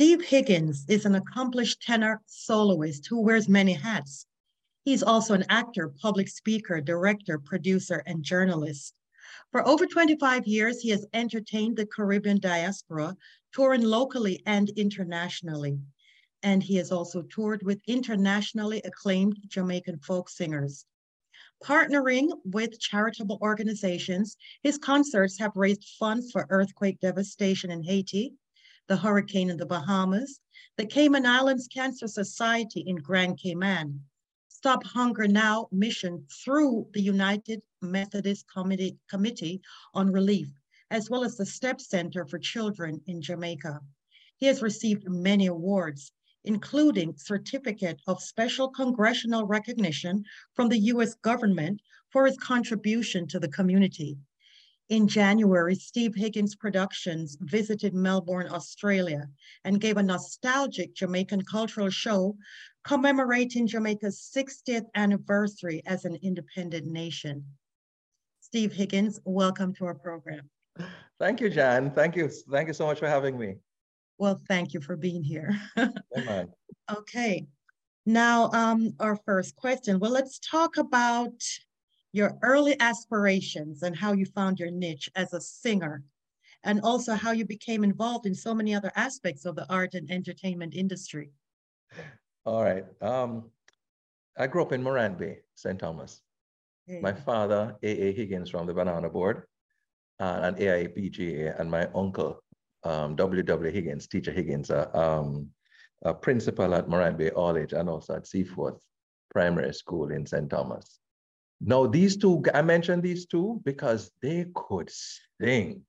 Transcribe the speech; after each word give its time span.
Steve 0.00 0.24
Higgins 0.24 0.86
is 0.88 1.04
an 1.04 1.14
accomplished 1.14 1.82
tenor 1.82 2.22
soloist 2.24 3.06
who 3.06 3.20
wears 3.20 3.50
many 3.50 3.74
hats. 3.74 4.24
He's 4.82 5.02
also 5.02 5.34
an 5.34 5.44
actor, 5.50 5.92
public 6.00 6.26
speaker, 6.26 6.80
director, 6.80 7.38
producer, 7.38 8.02
and 8.06 8.22
journalist. 8.22 8.94
For 9.52 9.68
over 9.68 9.84
25 9.84 10.46
years, 10.46 10.80
he 10.80 10.88
has 10.88 11.04
entertained 11.12 11.76
the 11.76 11.84
Caribbean 11.84 12.40
diaspora, 12.40 13.14
touring 13.52 13.82
locally 13.82 14.42
and 14.46 14.70
internationally. 14.70 15.78
And 16.42 16.62
he 16.62 16.76
has 16.76 16.90
also 16.90 17.20
toured 17.20 17.62
with 17.62 17.82
internationally 17.86 18.80
acclaimed 18.86 19.36
Jamaican 19.48 19.98
folk 19.98 20.30
singers. 20.30 20.86
Partnering 21.62 22.30
with 22.46 22.80
charitable 22.80 23.38
organizations, 23.42 24.38
his 24.62 24.78
concerts 24.78 25.38
have 25.38 25.52
raised 25.56 25.84
funds 25.98 26.32
for 26.32 26.46
earthquake 26.48 27.00
devastation 27.00 27.70
in 27.70 27.82
Haiti, 27.82 28.32
the 28.88 28.96
hurricane 28.96 29.50
in 29.50 29.56
the 29.56 29.66
Bahamas, 29.66 30.40
the 30.76 30.86
Cayman 30.86 31.26
Islands 31.26 31.68
Cancer 31.68 32.08
Society 32.08 32.80
in 32.80 32.96
Grand 32.96 33.38
Cayman, 33.38 34.00
Stop 34.48 34.84
Hunger 34.84 35.26
Now 35.26 35.68
mission 35.72 36.26
through 36.44 36.86
the 36.92 37.00
United 37.00 37.62
Methodist 37.80 38.46
Committee, 38.52 38.98
Committee 39.08 39.60
on 39.94 40.12
Relief, 40.12 40.48
as 40.90 41.08
well 41.08 41.24
as 41.24 41.36
the 41.36 41.46
STEP 41.46 41.80
Center 41.80 42.26
for 42.26 42.38
Children 42.38 43.00
in 43.06 43.22
Jamaica. 43.22 43.80
He 44.36 44.46
has 44.46 44.60
received 44.60 45.08
many 45.08 45.46
awards, 45.46 46.12
including 46.44 47.16
Certificate 47.16 48.00
of 48.06 48.22
Special 48.22 48.68
Congressional 48.68 49.46
Recognition 49.46 50.24
from 50.54 50.68
the 50.68 50.78
US 50.78 51.14
government 51.14 51.80
for 52.10 52.26
his 52.26 52.36
contribution 52.36 53.26
to 53.28 53.38
the 53.38 53.48
community. 53.48 54.18
In 54.90 55.06
January, 55.06 55.76
Steve 55.76 56.16
Higgins 56.16 56.56
Productions 56.56 57.38
visited 57.42 57.94
Melbourne, 57.94 58.48
Australia, 58.50 59.28
and 59.64 59.80
gave 59.80 59.96
a 59.96 60.02
nostalgic 60.02 60.94
Jamaican 60.94 61.42
cultural 61.44 61.90
show 61.90 62.36
commemorating 62.82 63.68
Jamaica's 63.68 64.28
60th 64.36 64.86
anniversary 64.96 65.80
as 65.86 66.04
an 66.04 66.18
independent 66.22 66.86
nation. 66.86 67.44
Steve 68.40 68.72
Higgins, 68.72 69.20
welcome 69.24 69.72
to 69.74 69.84
our 69.84 69.94
program. 69.94 70.50
Thank 71.20 71.40
you, 71.40 71.50
Jan. 71.50 71.92
Thank 71.92 72.16
you. 72.16 72.28
Thank 72.50 72.66
you 72.66 72.74
so 72.74 72.86
much 72.86 72.98
for 72.98 73.06
having 73.06 73.38
me. 73.38 73.58
Well, 74.18 74.40
thank 74.48 74.74
you 74.74 74.80
for 74.80 74.96
being 74.96 75.22
here. 75.22 75.56
okay. 76.90 77.46
Now, 78.06 78.50
um, 78.50 78.94
our 78.98 79.14
first 79.24 79.54
question. 79.54 80.00
Well, 80.00 80.10
let's 80.10 80.40
talk 80.40 80.78
about 80.78 81.40
your 82.12 82.38
early 82.42 82.78
aspirations 82.80 83.82
and 83.82 83.96
how 83.96 84.12
you 84.12 84.26
found 84.26 84.58
your 84.58 84.70
niche 84.70 85.10
as 85.14 85.32
a 85.32 85.40
singer, 85.40 86.02
and 86.64 86.80
also 86.82 87.14
how 87.14 87.32
you 87.32 87.44
became 87.44 87.84
involved 87.84 88.26
in 88.26 88.34
so 88.34 88.54
many 88.54 88.74
other 88.74 88.92
aspects 88.96 89.44
of 89.44 89.56
the 89.56 89.70
art 89.72 89.94
and 89.94 90.10
entertainment 90.10 90.74
industry. 90.74 91.30
All 92.44 92.62
right. 92.62 92.84
Um, 93.00 93.50
I 94.36 94.46
grew 94.46 94.62
up 94.62 94.72
in 94.72 94.82
Morant 94.82 95.18
Bay, 95.18 95.40
St. 95.54 95.78
Thomas. 95.78 96.22
Hey. 96.86 97.00
My 97.00 97.12
father, 97.12 97.76
A.A. 97.82 98.12
Higgins 98.12 98.50
from 98.50 98.66
the 98.66 98.74
Banana 98.74 99.08
Board, 99.08 99.44
uh, 100.18 100.40
and 100.42 100.56
AIBGA, 100.56 101.58
and 101.60 101.70
my 101.70 101.88
uncle, 101.94 102.42
um, 102.84 103.16
W.W. 103.16 103.70
Higgins, 103.70 104.06
Teacher 104.06 104.32
Higgins, 104.32 104.70
uh, 104.70 104.88
um, 104.94 105.48
a 106.02 106.14
principal 106.14 106.74
at 106.74 106.88
Morant 106.88 107.18
Bay 107.18 107.30
College 107.30 107.72
and 107.72 107.88
also 107.88 108.14
at 108.14 108.26
Seaforth 108.26 108.82
Primary 109.30 109.72
School 109.74 110.10
in 110.10 110.26
St. 110.26 110.48
Thomas. 110.48 110.99
Now, 111.60 111.86
these 111.86 112.16
two, 112.16 112.42
I 112.54 112.62
mentioned 112.62 113.02
these 113.02 113.26
two 113.26 113.60
because 113.64 114.10
they 114.22 114.46
could 114.54 114.90
sing. 115.40 115.82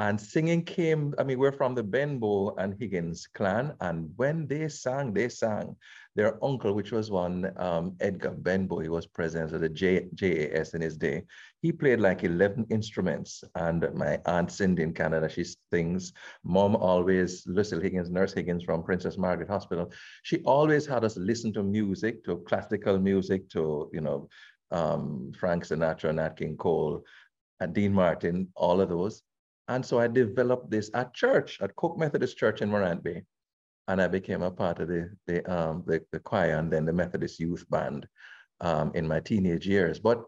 And 0.00 0.20
singing 0.20 0.64
came, 0.64 1.12
I 1.18 1.24
mean, 1.24 1.40
we're 1.40 1.50
from 1.50 1.74
the 1.74 1.82
Benbow 1.82 2.54
and 2.54 2.76
Higgins 2.78 3.26
clan. 3.34 3.74
And 3.80 4.12
when 4.14 4.46
they 4.46 4.68
sang, 4.68 5.12
they 5.12 5.28
sang. 5.28 5.74
Their 6.14 6.42
uncle, 6.44 6.72
which 6.72 6.92
was 6.92 7.10
one, 7.10 7.52
um, 7.56 7.96
Edgar 7.98 8.30
Benbow, 8.30 8.78
he 8.78 8.88
was 8.88 9.06
president 9.06 9.52
of 9.52 9.60
the 9.60 9.68
J, 9.68 10.06
JAS 10.14 10.74
in 10.74 10.82
his 10.82 10.96
day. 10.96 11.24
He 11.62 11.72
played 11.72 11.98
like 11.98 12.22
11 12.22 12.66
instruments. 12.70 13.42
And 13.56 13.92
my 13.92 14.20
aunt 14.24 14.52
Cindy 14.52 14.84
in 14.84 14.94
Canada, 14.94 15.28
she 15.28 15.44
sings. 15.72 16.12
Mom 16.44 16.76
always, 16.76 17.44
Lucille 17.48 17.80
Higgins, 17.80 18.08
Nurse 18.08 18.32
Higgins 18.32 18.62
from 18.62 18.84
Princess 18.84 19.18
Margaret 19.18 19.48
Hospital, 19.48 19.90
she 20.22 20.42
always 20.44 20.86
had 20.86 21.04
us 21.04 21.16
listen 21.16 21.52
to 21.54 21.64
music, 21.64 22.24
to 22.24 22.36
classical 22.46 23.00
music, 23.00 23.50
to, 23.50 23.90
you 23.92 24.00
know, 24.00 24.28
um, 24.70 25.32
Frank 25.38 25.64
Sinatra, 25.64 26.14
Nat 26.14 26.36
King 26.36 26.56
Cole, 26.56 27.04
and 27.60 27.74
Dean 27.74 27.92
Martin, 27.92 28.48
all 28.54 28.80
of 28.80 28.88
those. 28.88 29.22
And 29.68 29.84
so 29.84 29.98
I 29.98 30.08
developed 30.08 30.70
this 30.70 30.90
at 30.94 31.12
church, 31.14 31.58
at 31.60 31.76
Cook 31.76 31.98
Methodist 31.98 32.38
Church 32.38 32.62
in 32.62 32.70
Morant 32.70 33.02
Bay. 33.02 33.22
And 33.86 34.00
I 34.00 34.08
became 34.08 34.42
a 34.42 34.50
part 34.50 34.80
of 34.80 34.88
the, 34.88 35.10
the, 35.26 35.44
um, 35.50 35.82
the, 35.86 36.02
the 36.12 36.20
choir 36.20 36.56
and 36.56 36.70
then 36.72 36.84
the 36.84 36.92
Methodist 36.92 37.40
Youth 37.40 37.64
Band 37.70 38.06
um, 38.60 38.92
in 38.94 39.06
my 39.06 39.20
teenage 39.20 39.66
years. 39.66 39.98
But 39.98 40.22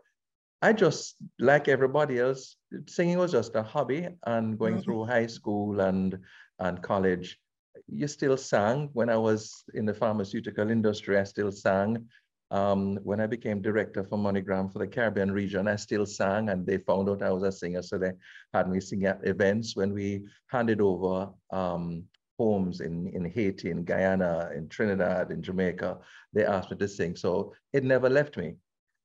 I 0.63 0.73
just, 0.73 1.17
like 1.39 1.69
everybody 1.69 2.19
else, 2.19 2.57
singing 2.87 3.19
was 3.19 3.33
just 3.33 3.55
a 3.55 3.63
hobby. 3.63 4.09
And 4.27 4.59
going 4.59 4.75
mm-hmm. 4.75 4.83
through 4.83 5.05
high 5.07 5.27
school 5.27 5.81
and, 5.81 6.19
and 6.59 6.83
college, 6.83 7.39
you 7.87 8.09
still 8.09 8.37
sang. 8.37 8.91
When 8.93 9.09
I 9.09 9.17
was 9.17 9.65
in 9.75 9.87
the 9.87 9.95
pharmaceutical 9.95 10.71
industry, 10.71 11.19
I 11.19 11.25
still 11.25 11.53
sang. 11.53 12.07
Um, 12.51 12.97
when 13.05 13.21
I 13.21 13.27
became 13.27 13.63
director 13.63 14.03
for 14.03 14.19
MoneyGram 14.19 14.73
for 14.73 14.81
the 14.81 14.87
Caribbean 14.87 15.31
region, 15.31 15.69
I 15.69 15.77
still 15.77 16.05
sang 16.05 16.49
and 16.49 16.67
they 16.67 16.79
found 16.79 17.09
out 17.09 17.23
I 17.23 17.31
was 17.31 17.45
a 17.45 17.53
singer. 17.53 17.83
So 17.83 17.97
they 17.97 18.13
had 18.53 18.69
me 18.69 18.81
sing 18.81 19.05
at 19.05 19.25
events 19.25 19.77
when 19.77 19.93
we 19.93 20.25
handed 20.49 20.81
over 20.81 21.31
um, 21.51 22.05
homes 22.39 22.81
in, 22.81 23.07
in 23.09 23.25
Haiti, 23.25 23.71
in 23.71 23.85
Guyana, 23.85 24.51
in 24.57 24.69
Trinidad, 24.69 25.31
in 25.31 25.43
Jamaica. 25.43 25.99
They 26.33 26.45
asked 26.45 26.71
me 26.73 26.77
to 26.79 26.89
sing. 26.89 27.15
So 27.15 27.55
it 27.73 27.85
never 27.85 28.09
left 28.09 28.37
me. 28.37 28.57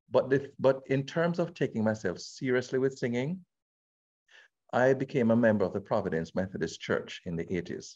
But, 0.09 0.29
the, 0.29 0.51
but 0.59 0.81
in 0.87 1.05
terms 1.05 1.37
of 1.37 1.53
taking 1.53 1.83
myself 1.83 2.19
seriously 2.19 2.79
with 2.79 2.97
singing, 2.97 3.41
I 4.73 4.93
became 4.93 5.31
a 5.31 5.35
member 5.35 5.65
of 5.65 5.73
the 5.73 5.81
Providence 5.81 6.33
Methodist 6.33 6.81
Church 6.81 7.21
in 7.25 7.35
the 7.35 7.45
80s 7.45 7.95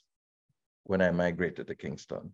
when 0.84 1.02
I 1.02 1.12
migrated 1.12 1.68
to 1.68 1.76
Kingston. 1.76 2.34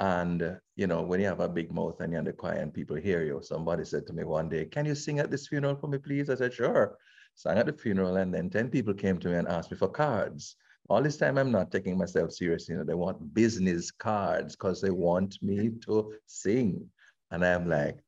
And, 0.00 0.42
uh, 0.42 0.54
you 0.76 0.86
know, 0.86 1.02
when 1.02 1.20
you 1.20 1.26
have 1.26 1.40
a 1.40 1.48
big 1.48 1.72
mouth 1.72 2.00
and 2.00 2.12
you're 2.12 2.20
in 2.20 2.24
the 2.24 2.32
choir 2.32 2.58
and 2.58 2.72
people 2.72 2.96
hear 2.96 3.24
you, 3.24 3.40
somebody 3.42 3.84
said 3.84 4.06
to 4.06 4.12
me 4.12 4.24
one 4.24 4.48
day, 4.48 4.64
can 4.64 4.86
you 4.86 4.94
sing 4.94 5.18
at 5.18 5.30
this 5.30 5.48
funeral 5.48 5.76
for 5.76 5.88
me, 5.88 5.98
please? 5.98 6.30
I 6.30 6.36
said, 6.36 6.54
sure. 6.54 6.96
Sang 7.34 7.58
at 7.58 7.66
the 7.66 7.72
funeral 7.72 8.16
and 8.16 8.32
then 8.32 8.50
10 8.50 8.68
people 8.70 8.94
came 8.94 9.18
to 9.18 9.28
me 9.28 9.34
and 9.34 9.48
asked 9.48 9.70
me 9.70 9.76
for 9.76 9.88
cards. 9.88 10.56
All 10.88 11.02
this 11.02 11.16
time, 11.16 11.36
I'm 11.36 11.50
not 11.50 11.70
taking 11.70 11.98
myself 11.98 12.32
seriously. 12.32 12.74
You 12.74 12.78
know, 12.78 12.84
they 12.84 12.94
want 12.94 13.34
business 13.34 13.90
cards 13.90 14.56
because 14.56 14.80
they 14.80 14.90
want 14.90 15.36
me 15.42 15.70
to 15.86 16.14
sing. 16.26 16.88
And 17.30 17.44
I'm 17.44 17.68
like, 17.68 17.98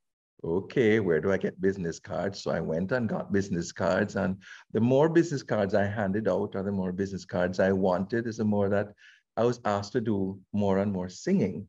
okay, 0.43 1.01
where 1.01 1.21
do 1.21 1.33
I 1.33 1.37
get 1.37 1.61
business 1.61 1.99
cards? 1.99 2.43
So 2.43 2.51
I 2.51 2.61
went 2.61 2.93
and 2.93 3.09
got 3.09 3.33
business 3.33 3.73
cards. 3.73 4.17
And 4.17 4.37
the 4.73 4.81
more 4.81 5.09
business 5.09 5.43
cards 5.43 5.75
I 5.75 5.85
handed 5.85 6.29
out, 6.29 6.53
or 6.55 6.63
the 6.63 6.73
more 6.73 6.93
business 6.93 7.25
cards 7.25 7.61
I 7.61 7.73
wanted, 7.73 8.27
is 8.27 8.39
the 8.39 8.45
more 8.45 8.69
that 8.71 8.93
I 9.37 9.45
was 9.45 9.61
asked 9.65 9.93
to 9.93 10.01
do 10.01 10.41
more 10.53 10.79
and 10.79 10.93
more 10.93 11.09
singing. 11.09 11.69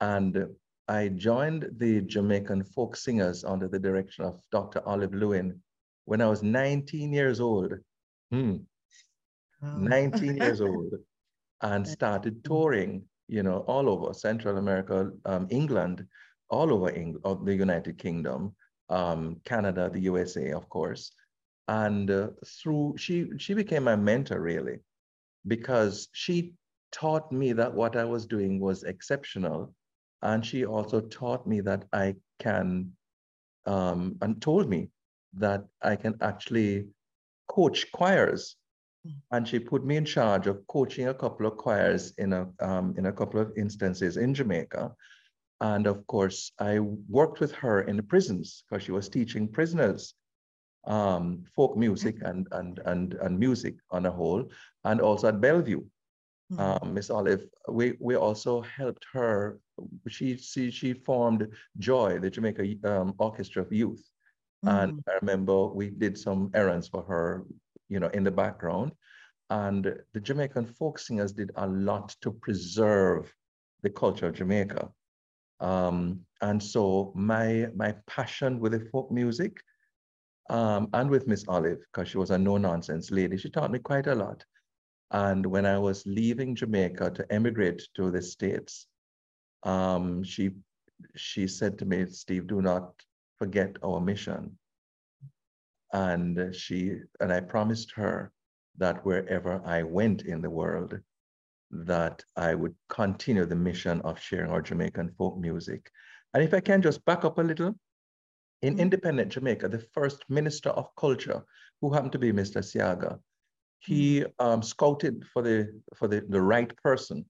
And 0.00 0.46
I 0.88 1.08
joined 1.08 1.68
the 1.76 2.00
Jamaican 2.00 2.64
folk 2.64 2.96
singers 2.96 3.44
under 3.44 3.68
the 3.68 3.78
direction 3.78 4.24
of 4.24 4.40
Dr. 4.50 4.82
Olive 4.86 5.14
Lewin 5.14 5.62
when 6.06 6.20
I 6.20 6.26
was 6.26 6.42
19 6.42 7.12
years 7.12 7.40
old. 7.40 7.74
Hmm. 8.30 8.56
Oh. 9.62 9.76
19 9.76 10.36
years 10.36 10.60
old 10.60 10.94
and 11.62 11.86
started 11.86 12.42
touring, 12.44 13.04
you 13.28 13.42
know, 13.42 13.58
all 13.68 13.88
over 13.88 14.14
Central 14.14 14.58
America, 14.58 15.10
um, 15.26 15.46
England, 15.50 16.06
all 16.48 16.72
over 16.72 16.90
England, 16.90 17.46
the 17.46 17.54
United 17.54 17.98
Kingdom, 17.98 18.54
um, 18.88 19.40
Canada, 19.44 19.90
the 19.92 20.00
USA, 20.00 20.52
of 20.52 20.68
course. 20.68 21.12
And 21.68 22.10
uh, 22.10 22.28
through, 22.44 22.96
she, 22.96 23.30
she 23.38 23.54
became 23.54 23.84
my 23.84 23.96
mentor 23.96 24.40
really, 24.40 24.78
because 25.46 26.08
she 26.12 26.54
taught 26.90 27.30
me 27.30 27.52
that 27.52 27.72
what 27.72 27.94
I 27.94 28.04
was 28.04 28.26
doing 28.26 28.58
was 28.58 28.82
exceptional 28.82 29.72
and 30.22 30.44
she 30.44 30.64
also 30.64 31.00
taught 31.00 31.46
me 31.46 31.60
that 31.60 31.84
I 31.92 32.16
can, 32.38 32.92
um, 33.66 34.16
and 34.20 34.40
told 34.40 34.68
me 34.68 34.90
that 35.34 35.64
I 35.82 35.96
can 35.96 36.14
actually 36.20 36.88
coach 37.48 37.90
choirs. 37.92 38.56
Hmm. 39.04 39.12
And 39.32 39.48
she 39.48 39.58
put 39.58 39.84
me 39.84 39.96
in 39.96 40.04
charge 40.04 40.46
of 40.46 40.66
coaching 40.66 41.08
a 41.08 41.14
couple 41.14 41.46
of 41.46 41.56
choirs 41.56 42.12
in 42.18 42.32
a, 42.32 42.48
um, 42.60 42.94
in 42.98 43.06
a 43.06 43.12
couple 43.12 43.40
of 43.40 43.52
instances 43.56 44.16
in 44.16 44.34
Jamaica. 44.34 44.92
And 45.60 45.86
of 45.86 46.06
course, 46.06 46.52
I 46.58 46.80
worked 46.80 47.40
with 47.40 47.52
her 47.52 47.82
in 47.82 47.96
the 47.96 48.02
prisons 48.02 48.64
because 48.68 48.82
she 48.84 48.92
was 48.92 49.08
teaching 49.08 49.48
prisoners 49.48 50.14
um, 50.84 51.44
folk 51.54 51.76
music 51.76 52.16
and, 52.22 52.46
and, 52.52 52.80
and, 52.86 53.14
and 53.14 53.38
music 53.38 53.74
on 53.90 54.06
a 54.06 54.10
whole, 54.10 54.48
and 54.84 55.00
also 55.00 55.28
at 55.28 55.40
Bellevue. 55.40 55.82
Mm-hmm. 56.52 56.84
Um, 56.84 56.94
Miss 56.94 57.10
Olive, 57.10 57.44
we, 57.68 57.94
we 58.00 58.16
also 58.16 58.62
helped 58.62 59.06
her. 59.12 59.60
She, 60.08 60.36
she, 60.36 60.70
she 60.70 60.92
formed 60.92 61.46
Joy, 61.78 62.18
the 62.18 62.30
Jamaica 62.30 62.64
um, 62.84 63.14
Orchestra 63.18 63.62
of 63.62 63.72
Youth. 63.72 64.04
Mm-hmm. 64.64 64.76
And 64.76 65.04
I 65.08 65.12
remember 65.20 65.66
we 65.68 65.90
did 65.90 66.18
some 66.18 66.50
errands 66.54 66.88
for 66.88 67.02
her, 67.04 67.44
you 67.88 68.00
know, 68.00 68.08
in 68.08 68.24
the 68.24 68.30
background. 68.30 68.92
and 69.50 69.96
the 70.12 70.20
Jamaican 70.20 70.66
folk 70.66 70.98
singers 70.98 71.32
did 71.32 71.50
a 71.56 71.66
lot 71.66 72.14
to 72.22 72.30
preserve 72.30 73.34
the 73.82 73.90
culture 73.90 74.28
of 74.28 74.34
Jamaica. 74.34 74.88
Um, 75.58 76.20
and 76.40 76.62
so 76.62 77.12
my, 77.14 77.66
my 77.74 77.94
passion 78.06 78.60
with 78.60 78.72
the 78.72 78.88
folk 78.90 79.10
music 79.10 79.60
um, 80.48 80.88
and 80.92 81.10
with 81.10 81.26
Miss 81.26 81.44
Olive, 81.48 81.78
because 81.92 82.08
she 82.08 82.18
was 82.18 82.30
a 82.30 82.38
no-nonsense 82.38 83.10
lady, 83.10 83.36
she 83.36 83.50
taught 83.50 83.72
me 83.72 83.78
quite 83.78 84.06
a 84.06 84.14
lot. 84.14 84.44
And 85.10 85.44
when 85.44 85.66
I 85.66 85.78
was 85.78 86.06
leaving 86.06 86.54
Jamaica 86.54 87.10
to 87.10 87.32
emigrate 87.32 87.88
to 87.94 88.10
the 88.10 88.22
States, 88.22 88.86
um, 89.64 90.22
she, 90.22 90.50
she 91.16 91.48
said 91.48 91.78
to 91.78 91.84
me, 91.84 92.06
Steve, 92.06 92.46
do 92.46 92.62
not 92.62 92.92
forget 93.36 93.76
our 93.82 94.00
mission. 94.00 94.56
And 95.92 96.54
she, 96.54 97.00
and 97.18 97.32
I 97.32 97.40
promised 97.40 97.92
her 97.92 98.32
that 98.78 99.04
wherever 99.04 99.60
I 99.64 99.82
went 99.82 100.22
in 100.22 100.40
the 100.40 100.50
world, 100.50 100.98
that 101.72 102.24
I 102.36 102.54
would 102.54 102.74
continue 102.88 103.46
the 103.46 103.56
mission 103.56 104.00
of 104.02 104.20
sharing 104.20 104.50
our 104.50 104.62
Jamaican 104.62 105.10
folk 105.18 105.36
music. 105.38 105.90
And 106.34 106.42
if 106.42 106.54
I 106.54 106.60
can 106.60 106.82
just 106.82 107.04
back 107.04 107.24
up 107.24 107.38
a 107.38 107.42
little, 107.42 107.74
in 108.62 108.74
mm-hmm. 108.74 108.80
independent 108.80 109.32
Jamaica, 109.32 109.68
the 109.68 109.86
first 109.92 110.24
minister 110.28 110.70
of 110.70 110.94
culture, 110.96 111.42
who 111.80 111.92
happened 111.92 112.12
to 112.12 112.18
be 112.18 112.32
Mr. 112.32 112.62
Seaga, 112.62 113.18
he 113.80 114.20
mm-hmm. 114.20 114.46
um, 114.46 114.62
scouted 114.62 115.24
for 115.32 115.42
the 115.42 115.72
for 115.96 116.06
the, 116.08 116.20
the 116.28 116.40
right 116.40 116.74
person 116.82 117.24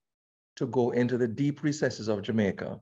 to 0.56 0.66
go 0.66 0.90
into 0.90 1.16
the 1.16 1.28
deep 1.28 1.62
recesses 1.62 2.08
of 2.08 2.22
Jamaica 2.22 2.80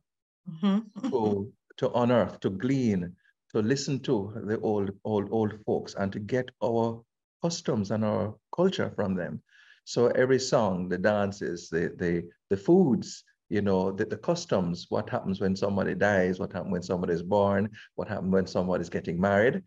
mm-hmm. 0.51 1.09
to 1.09 1.53
to 1.77 1.91
unearth, 1.93 2.41
to 2.41 2.51
glean, 2.51 3.15
to 3.53 3.63
listen 3.63 4.01
to 4.01 4.33
the 4.45 4.59
old 4.61 4.91
old 5.05 5.29
old 5.31 5.53
folks, 5.65 5.95
and 5.95 6.13
to 6.13 6.19
get 6.19 6.51
our 6.63 7.03
customs 7.43 7.91
and 7.91 8.05
our 8.05 8.35
culture 8.55 8.91
from 8.97 9.15
them. 9.15 9.41
So 9.85 10.09
every 10.09 10.39
song, 10.41 10.89
the 10.89 10.99
dances, 10.99 11.69
the 11.69 11.93
the 11.97 12.29
the 12.51 12.57
foods, 12.57 13.25
you 13.49 13.63
know, 13.63 13.93
the, 13.93 14.05
the 14.05 14.17
customs, 14.17 14.87
what 14.89 15.09
happens 15.09 15.41
when 15.41 15.57
somebody 15.57 15.95
dies, 15.95 16.39
what 16.39 16.53
happens 16.53 16.73
when 16.73 16.83
somebody 16.83 17.13
is 17.13 17.23
born, 17.23 17.71
what 17.95 18.09
happens 18.09 18.33
when 18.33 18.47
somebody 18.47 18.83
is 18.83 18.91
getting 18.91 19.21
married. 19.21 19.63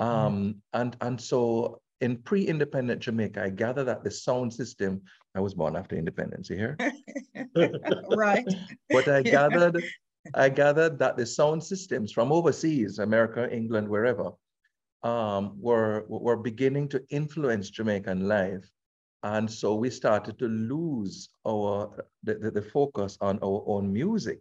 Mm-hmm. 0.00 0.04
Um, 0.04 0.36
mm. 0.36 0.54
and, 0.72 0.96
and 1.00 1.20
so 1.20 1.81
in 2.02 2.16
pre-independent 2.18 3.00
Jamaica, 3.00 3.44
I 3.44 3.48
gather 3.48 3.84
that 3.84 4.02
the 4.02 4.10
sound 4.10 4.52
system, 4.52 5.00
I 5.36 5.40
was 5.40 5.54
born 5.54 5.76
after 5.76 5.96
independence, 5.96 6.50
you 6.50 6.56
hear? 6.56 6.76
right. 8.10 8.44
but 8.90 9.06
I 9.08 9.22
gathered, 9.38 9.82
I 10.34 10.48
gathered 10.48 10.98
that 10.98 11.16
the 11.16 11.24
sound 11.24 11.62
systems 11.62 12.10
from 12.10 12.32
overseas, 12.32 12.98
America, 12.98 13.48
England, 13.54 13.88
wherever, 13.88 14.32
um, 15.04 15.54
were, 15.60 16.04
were 16.08 16.36
beginning 16.36 16.88
to 16.88 17.02
influence 17.08 17.70
Jamaican 17.70 18.26
life. 18.26 18.68
And 19.22 19.48
so 19.48 19.76
we 19.76 19.88
started 19.88 20.40
to 20.40 20.48
lose 20.48 21.28
our 21.46 22.04
the, 22.24 22.34
the, 22.34 22.50
the 22.50 22.62
focus 22.62 23.16
on 23.20 23.38
our 23.38 23.62
own 23.66 23.92
music 23.92 24.40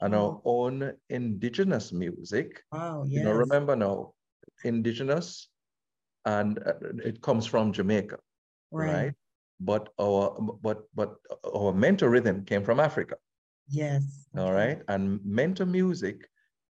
and 0.00 0.14
our 0.14 0.34
mm. 0.34 0.42
own 0.44 0.92
indigenous 1.08 1.92
music. 1.92 2.62
Wow, 2.70 3.02
yes. 3.04 3.18
You 3.18 3.24
know, 3.24 3.32
remember 3.32 3.74
now, 3.74 4.12
indigenous, 4.62 5.48
and 6.24 6.58
uh, 6.58 6.74
it 7.04 7.22
comes 7.22 7.46
from 7.46 7.72
Jamaica, 7.72 8.18
right. 8.70 8.92
right? 8.92 9.14
But 9.60 9.88
our 10.00 10.36
but 10.62 10.84
but 10.94 11.16
our 11.44 11.72
mento 11.72 12.10
rhythm 12.10 12.44
came 12.44 12.64
from 12.64 12.80
Africa. 12.80 13.16
Yes. 13.68 14.26
All 14.36 14.52
right, 14.52 14.80
and 14.88 15.20
mento 15.20 15.68
music 15.68 16.28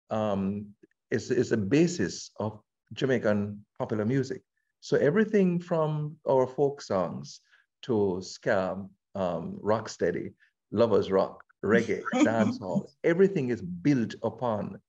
um, 0.09 0.68
is 1.12 1.31
is 1.31 1.51
a 1.51 1.57
basis 1.57 2.31
of 2.39 2.59
Jamaican 2.94 3.65
popular 3.77 4.06
music. 4.06 4.42
So 4.81 4.97
everything 4.97 5.59
from 5.59 6.15
our 6.30 6.45
folk 6.45 6.81
songs 6.81 7.41
to 7.83 8.19
ska, 8.21 8.86
um, 9.15 9.59
rocksteady, 9.63 10.33
lovers 10.71 11.09
rock, 11.09 11.44
reggae, 11.63 12.03
dancehall, 12.15 12.88
everything 13.03 13.50
is 13.50 13.62
built 13.62 14.13
upon 14.24 14.80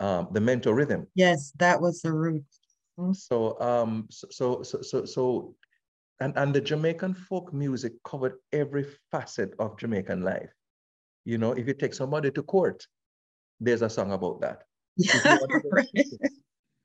um, 0.00 0.28
the 0.32 0.40
mento 0.40 0.74
rhythm. 0.74 1.06
Yes, 1.14 1.52
that 1.58 1.80
was 1.80 2.02
the 2.02 2.12
root. 2.12 2.44
Mm-hmm. 2.98 3.12
So, 3.12 3.60
um, 3.60 4.06
so, 4.10 4.62
so, 4.62 4.82
so, 4.82 5.04
so, 5.04 5.54
and, 6.20 6.36
and 6.36 6.54
the 6.54 6.60
Jamaican 6.60 7.14
folk 7.14 7.52
music 7.52 7.92
covered 8.04 8.34
every 8.52 8.86
facet 9.10 9.54
of 9.58 9.78
Jamaican 9.78 10.22
life. 10.22 10.50
You 11.24 11.38
know, 11.38 11.52
if 11.52 11.66
you 11.66 11.74
take 11.74 11.92
somebody 11.92 12.30
to 12.30 12.42
court, 12.42 12.86
there's 13.60 13.82
a 13.82 13.90
song 13.90 14.12
about 14.12 14.40
that. 14.40 14.62
Yeah, 14.96 15.38
right. 15.72 15.88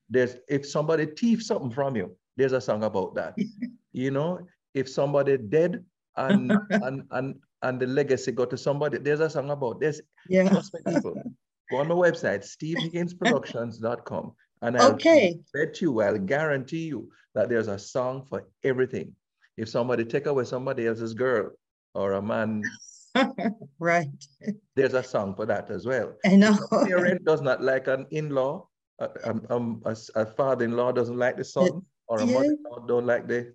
There's 0.10 0.36
if 0.50 0.68
somebody 0.68 1.06
thieves 1.06 1.48
something 1.48 1.72
from 1.72 1.96
you, 1.96 2.16
there's 2.36 2.52
a 2.52 2.60
song 2.60 2.84
about 2.84 3.16
that. 3.16 3.36
you 3.94 4.12
know, 4.12 4.46
if 4.74 4.90
somebody 4.90 5.38
dead 5.38 5.86
and 6.18 6.52
and 6.70 7.04
and 7.12 7.36
and 7.62 7.80
the 7.80 7.88
legacy 7.88 8.32
go 8.32 8.46
to 8.46 8.58
somebody, 8.58 8.98
there's 8.98 9.22
a 9.22 9.30
song 9.30 9.50
about 9.50 9.80
this. 9.80 10.02
Yeah. 10.28 10.50
Trust 10.50 10.74
me, 10.74 10.82
people. 10.94 11.22
Go 11.70 11.78
on 11.78 11.88
my 11.88 11.96
website, 11.96 12.44
stevehigginsproductions.com. 12.44 14.34
And 14.62 14.78
I'll 14.78 14.94
okay. 14.94 15.40
bet 15.54 15.82
you, 15.82 16.02
I'll 16.02 16.18
guarantee 16.18 16.86
you 16.86 17.10
that 17.34 17.50
there's 17.50 17.68
a 17.68 17.80
song 17.80 18.26
for 18.30 18.48
everything. 18.64 19.16
If 19.58 19.70
somebody 19.70 20.06
take 20.06 20.28
away 20.28 20.46
somebody 20.46 20.88
else's 20.88 21.14
girl 21.14 21.52
or 21.94 22.14
a 22.14 22.22
man 22.22 22.64
right. 23.80 24.08
There's 24.76 24.94
a 24.94 25.04
song 25.04 25.36
for 25.36 25.46
that 25.46 25.70
as 25.70 25.86
well. 25.86 26.14
I 26.26 26.36
know. 26.36 26.58
a 26.72 26.86
parent 26.86 27.26
does 27.26 27.42
not 27.42 27.62
like 27.62 27.88
an 27.88 28.06
in-law, 28.12 28.68
a, 29.00 29.10
um, 29.50 29.82
a, 29.86 29.96
a 30.16 30.26
father-in-law 30.26 30.94
doesn't 30.94 31.18
like 31.18 31.38
the 31.38 31.44
son, 31.44 31.82
or 32.08 32.20
a 32.20 32.26
yeah. 32.26 32.34
mother-in-law 32.34 32.86
don't 32.88 33.06
like 33.06 33.28
the. 33.28 33.54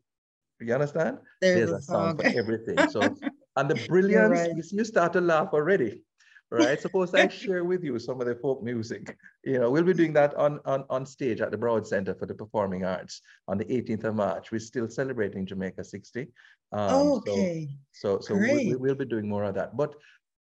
You 0.61 0.75
understand? 0.75 1.19
There's, 1.41 1.71
There's 1.71 1.71
a, 1.71 1.83
song. 1.83 2.19
song. 2.19 2.33
for 2.33 2.39
everything. 2.39 2.79
So, 2.91 3.01
and 3.57 3.71
the 3.71 3.87
brilliance, 3.89 4.41
right. 4.41 4.53
you 4.73 4.85
start 4.85 5.13
to 5.15 5.21
laugh 5.21 5.49
already 5.53 6.03
right? 6.51 6.81
Suppose 6.81 7.15
I 7.15 7.29
share 7.43 7.65
with 7.65 7.83
you 7.83 7.99
some 7.99 8.21
of 8.21 8.27
the 8.27 8.35
folk 8.37 8.63
music. 8.63 9.17
You 9.45 9.59
know, 9.59 9.71
we'll 9.71 9.83
be 9.83 9.95
doing 9.95 10.13
that 10.15 10.35
on, 10.35 10.61
on, 10.65 10.85
on 10.91 11.07
stage 11.07 11.41
at 11.41 11.51
the 11.51 11.59
Broward 11.59 11.87
Center 11.87 12.15
for 12.15 12.27
the 12.27 12.35
Performing 12.35 12.85
Arts 12.85 13.21
on 13.49 13.59
the 13.59 13.65
18th 13.65 14.05
of 14.05 14.15
March. 14.15 14.53
We're 14.53 14.59
still 14.59 14.89
celebrating 14.89 15.47
Jamaica 15.47 15.85
60. 15.85 16.29
Um, 16.73 17.13
okay. 17.13 17.69
So, 17.93 18.19
so, 18.21 18.35
so 18.35 18.35
we, 18.35 18.75
we'll 18.77 18.95
be 18.95 19.05
doing 19.05 19.29
more 19.29 19.45
of 19.45 19.55
that. 19.55 19.77
But, 19.77 19.95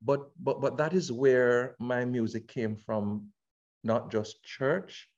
but, 0.04 0.30
but, 0.44 0.62
but 0.62 0.78
that 0.78 0.94
is 0.94 1.12
where 1.12 1.76
my 1.80 2.06
music 2.06 2.48
came 2.48 2.76
from, 2.76 3.28
not 3.84 4.12
just 4.12 4.44
church, 4.44 5.10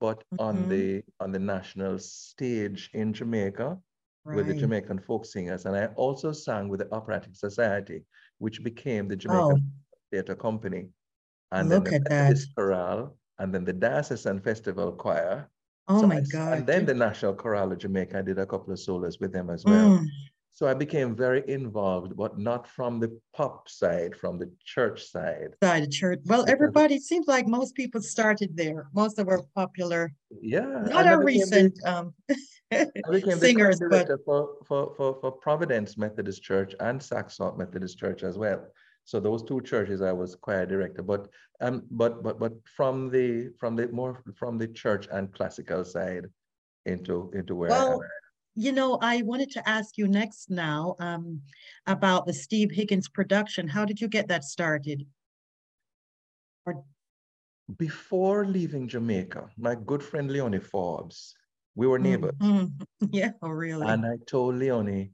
but 0.00 0.18
mm 0.18 0.36
-hmm. 0.36 0.46
on 0.48 0.54
mm-hmm. 0.56 0.70
the 0.70 1.04
on 1.20 1.32
the 1.32 1.38
national 1.38 1.98
stage 1.98 2.90
in 2.92 3.12
Jamaica 3.12 3.68
right. 4.24 4.36
with 4.36 4.46
the 4.46 4.54
Jamaican 4.54 4.98
folk 4.98 5.24
singers. 5.24 5.66
And 5.66 5.76
I 5.76 5.86
also 5.96 6.32
sang 6.32 6.68
with 6.70 6.80
the 6.80 6.90
Operatic 6.98 7.34
Society, 7.36 8.04
which 8.38 8.62
became 8.62 9.08
the 9.08 9.16
Jamaican 9.16 9.62
oh 9.62 9.83
Theatre 10.14 10.36
Company. 10.36 10.88
And 11.50 11.68
Look 11.68 11.86
then 11.90 12.04
the 12.04 12.12
at 12.12 12.18
Methodist. 12.18 12.54
Chorale, 12.56 13.16
and 13.38 13.52
then 13.52 13.64
the 13.64 13.72
Diocesan 13.72 14.40
Festival 14.40 14.92
Choir. 14.92 15.50
Oh 15.88 16.00
so 16.00 16.06
my 16.06 16.18
I, 16.18 16.20
God. 16.32 16.58
And 16.58 16.66
then 16.66 16.86
the 16.86 16.94
National 16.94 17.34
Chorale 17.34 17.72
of 17.72 17.78
Jamaica. 17.78 18.18
I 18.18 18.22
did 18.22 18.38
a 18.38 18.46
couple 18.46 18.72
of 18.72 18.78
solos 18.78 19.18
with 19.20 19.32
them 19.32 19.50
as 19.50 19.64
well. 19.64 19.98
Mm. 19.98 20.06
So 20.52 20.68
I 20.68 20.74
became 20.74 21.16
very 21.16 21.42
involved, 21.48 22.16
but 22.16 22.38
not 22.38 22.68
from 22.68 23.00
the 23.00 23.10
pop 23.36 23.68
side, 23.68 24.14
from 24.14 24.38
the 24.38 24.48
church 24.64 25.04
side. 25.04 25.50
Side 25.60 25.82
of 25.82 25.90
church. 25.90 26.20
Well, 26.26 26.44
everybody 26.48 27.00
seems 27.00 27.26
like 27.26 27.48
most 27.48 27.74
people 27.74 28.00
started 28.00 28.56
there. 28.56 28.86
Most 28.94 29.18
of 29.18 29.26
our 29.26 29.42
popular. 29.56 30.12
Yeah. 30.40 30.84
Not 30.96 31.08
our 31.08 31.24
recent 31.24 31.74
the, 31.82 31.92
um, 31.92 32.14
singers, 33.40 33.80
but 33.90 34.06
for, 34.24 34.40
for, 34.68 34.94
for, 34.96 35.18
for 35.20 35.32
Providence 35.32 35.98
Methodist 35.98 36.40
Church 36.44 36.72
and 36.78 37.02
Saxon 37.02 37.58
Methodist 37.58 37.98
Church 37.98 38.22
as 38.22 38.38
well. 38.38 38.64
So 39.04 39.20
those 39.20 39.42
two 39.42 39.60
churches, 39.60 40.00
I 40.00 40.12
was 40.12 40.34
choir 40.34 40.64
director, 40.64 41.02
but 41.02 41.28
um, 41.60 41.82
but 41.90 42.22
but 42.22 42.38
but 42.38 42.52
from 42.64 43.10
the 43.10 43.50
from 43.58 43.76
the 43.76 43.88
more 43.88 44.22
from 44.34 44.58
the 44.58 44.68
church 44.68 45.08
and 45.12 45.32
classical 45.32 45.84
side 45.84 46.24
into 46.86 47.30
into 47.34 47.54
where 47.54 47.70
well, 47.70 48.00
you 48.54 48.72
know, 48.72 48.98
I 49.02 49.22
wanted 49.22 49.50
to 49.52 49.68
ask 49.68 49.98
you 49.98 50.06
next 50.06 50.50
now 50.50 50.96
um, 51.00 51.40
about 51.86 52.26
the 52.26 52.32
Steve 52.32 52.70
Higgins 52.70 53.08
production. 53.08 53.66
How 53.68 53.84
did 53.84 54.00
you 54.00 54.08
get 54.08 54.28
that 54.28 54.44
started? 54.44 55.06
Or... 56.64 56.84
Before 57.76 58.46
leaving 58.46 58.88
Jamaica, 58.88 59.50
my 59.58 59.74
good 59.74 60.02
friend 60.02 60.30
Leonie 60.30 60.60
Forbes, 60.60 61.34
we 61.74 61.86
were 61.86 61.98
neighbors. 61.98 62.34
Mm-hmm. 62.38 62.84
Yeah, 63.12 63.32
oh 63.42 63.48
really? 63.48 63.86
And 63.86 64.06
I 64.06 64.16
told 64.26 64.54
Leonie, 64.54 65.10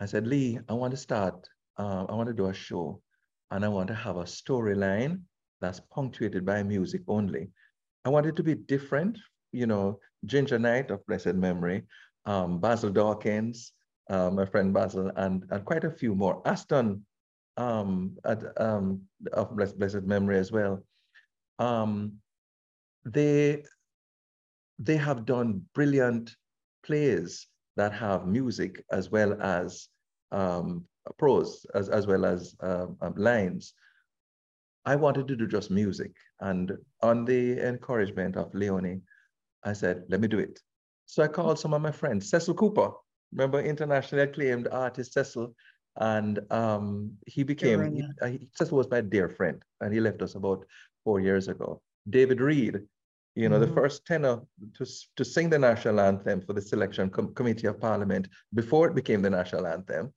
I 0.00 0.06
said, 0.06 0.26
Lee, 0.26 0.60
I 0.68 0.72
want 0.72 0.92
to 0.92 0.96
start, 0.96 1.48
uh, 1.76 2.06
I 2.08 2.14
want 2.14 2.28
to 2.28 2.34
do 2.34 2.46
a 2.46 2.54
show 2.54 3.02
and 3.50 3.64
I 3.64 3.68
want 3.68 3.88
to 3.88 3.94
have 3.94 4.16
a 4.16 4.24
storyline 4.24 5.20
that's 5.60 5.80
punctuated 5.80 6.44
by 6.44 6.62
music 6.62 7.02
only. 7.08 7.50
I 8.04 8.10
want 8.10 8.26
it 8.26 8.36
to 8.36 8.42
be 8.42 8.54
different, 8.54 9.18
you 9.52 9.66
know, 9.66 9.98
Ginger 10.24 10.58
Knight 10.58 10.90
of 10.90 11.04
blessed 11.06 11.34
memory, 11.34 11.82
um, 12.26 12.60
Basil 12.60 12.90
Dawkins, 12.90 13.72
uh, 14.10 14.30
my 14.30 14.44
friend 14.44 14.72
Basil, 14.72 15.10
and, 15.16 15.44
and 15.50 15.64
quite 15.64 15.84
a 15.84 15.90
few 15.90 16.14
more. 16.14 16.42
Aston 16.46 17.04
um, 17.56 18.16
at, 18.24 18.42
um, 18.60 19.02
of 19.32 19.54
blessed, 19.56 19.78
blessed 19.78 20.02
memory 20.02 20.38
as 20.38 20.52
well. 20.52 20.84
Um, 21.58 22.14
they, 23.04 23.64
they 24.78 24.96
have 24.96 25.24
done 25.24 25.62
brilliant 25.74 26.36
plays 26.84 27.46
that 27.76 27.92
have 27.92 28.26
music 28.26 28.84
as 28.92 29.10
well 29.10 29.40
as 29.40 29.88
um, 30.32 30.84
prose, 31.18 31.64
as, 31.74 31.88
as 31.88 32.06
well 32.06 32.24
as 32.24 32.54
um, 32.60 32.96
um, 33.00 33.14
lines. 33.16 33.74
I 34.84 34.96
wanted 34.96 35.28
to 35.28 35.36
do 35.36 35.46
just 35.46 35.70
music. 35.70 36.12
And 36.40 36.72
on 37.02 37.24
the 37.24 37.60
encouragement 37.66 38.36
of 38.36 38.54
Leonie, 38.54 39.00
I 39.64 39.72
said, 39.72 40.04
let 40.08 40.20
me 40.20 40.28
do 40.28 40.38
it. 40.38 40.58
So 41.06 41.22
I 41.22 41.28
called 41.28 41.58
some 41.58 41.74
of 41.74 41.82
my 41.82 41.90
friends, 41.90 42.30
Cecil 42.30 42.54
Cooper, 42.54 42.90
remember 43.32 43.60
internationally 43.60 44.24
acclaimed 44.24 44.68
artist 44.68 45.14
Cecil, 45.14 45.54
and 46.00 46.40
um, 46.50 47.12
he 47.26 47.42
became, 47.42 47.94
he, 47.94 48.28
he, 48.28 48.48
Cecil 48.54 48.76
was 48.76 48.90
my 48.90 49.00
dear 49.00 49.28
friend, 49.28 49.62
and 49.80 49.92
he 49.92 50.00
left 50.00 50.22
us 50.22 50.34
about 50.34 50.64
four 51.04 51.20
years 51.20 51.48
ago. 51.48 51.80
David 52.08 52.40
Reed, 52.40 52.80
you 53.38 53.48
know, 53.48 53.56
mm 53.56 53.60
the 53.60 53.66
mm-hmm. 53.66 53.74
first 53.74 54.04
tenor 54.04 54.40
to, 54.76 54.84
to 55.16 55.24
sing 55.24 55.48
the 55.48 55.58
national 55.58 56.00
anthem 56.00 56.40
for 56.40 56.54
the 56.54 56.64
selection 56.72 57.08
com 57.08 57.32
committee 57.38 57.68
of 57.68 57.80
parliament 57.80 58.24
before 58.60 58.88
it 58.88 58.94
became 59.00 59.22
the 59.22 59.30
national 59.30 59.64
anthem. 59.66 60.12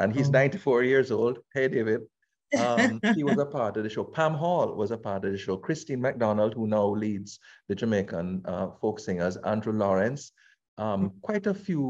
And 0.00 0.12
he's 0.14 0.28
oh. 0.28 0.32
94 0.32 0.82
years 0.82 1.10
old. 1.12 1.38
Hey, 1.54 1.68
David. 1.68 2.00
Um, 2.58 3.00
he 3.14 3.22
was 3.22 3.38
a 3.38 3.46
part 3.46 3.76
of 3.76 3.84
the 3.84 3.90
show. 3.90 4.04
Pam 4.04 4.34
Hall 4.34 4.74
was 4.74 4.90
a 4.90 4.98
part 4.98 5.24
of 5.24 5.32
the 5.32 5.38
show. 5.38 5.56
Christine 5.56 6.00
McDonald, 6.00 6.54
who 6.54 6.66
now 6.66 6.86
leads 6.86 7.38
the 7.68 7.74
Jamaican 7.74 8.42
uh, 8.44 8.68
folk 8.80 8.98
singers, 8.98 9.36
Andrew 9.52 9.72
Lawrence, 9.72 10.32
um, 10.78 10.86
mm 10.86 11.06
-hmm. 11.06 11.20
quite 11.28 11.46
a 11.50 11.54
few 11.66 11.84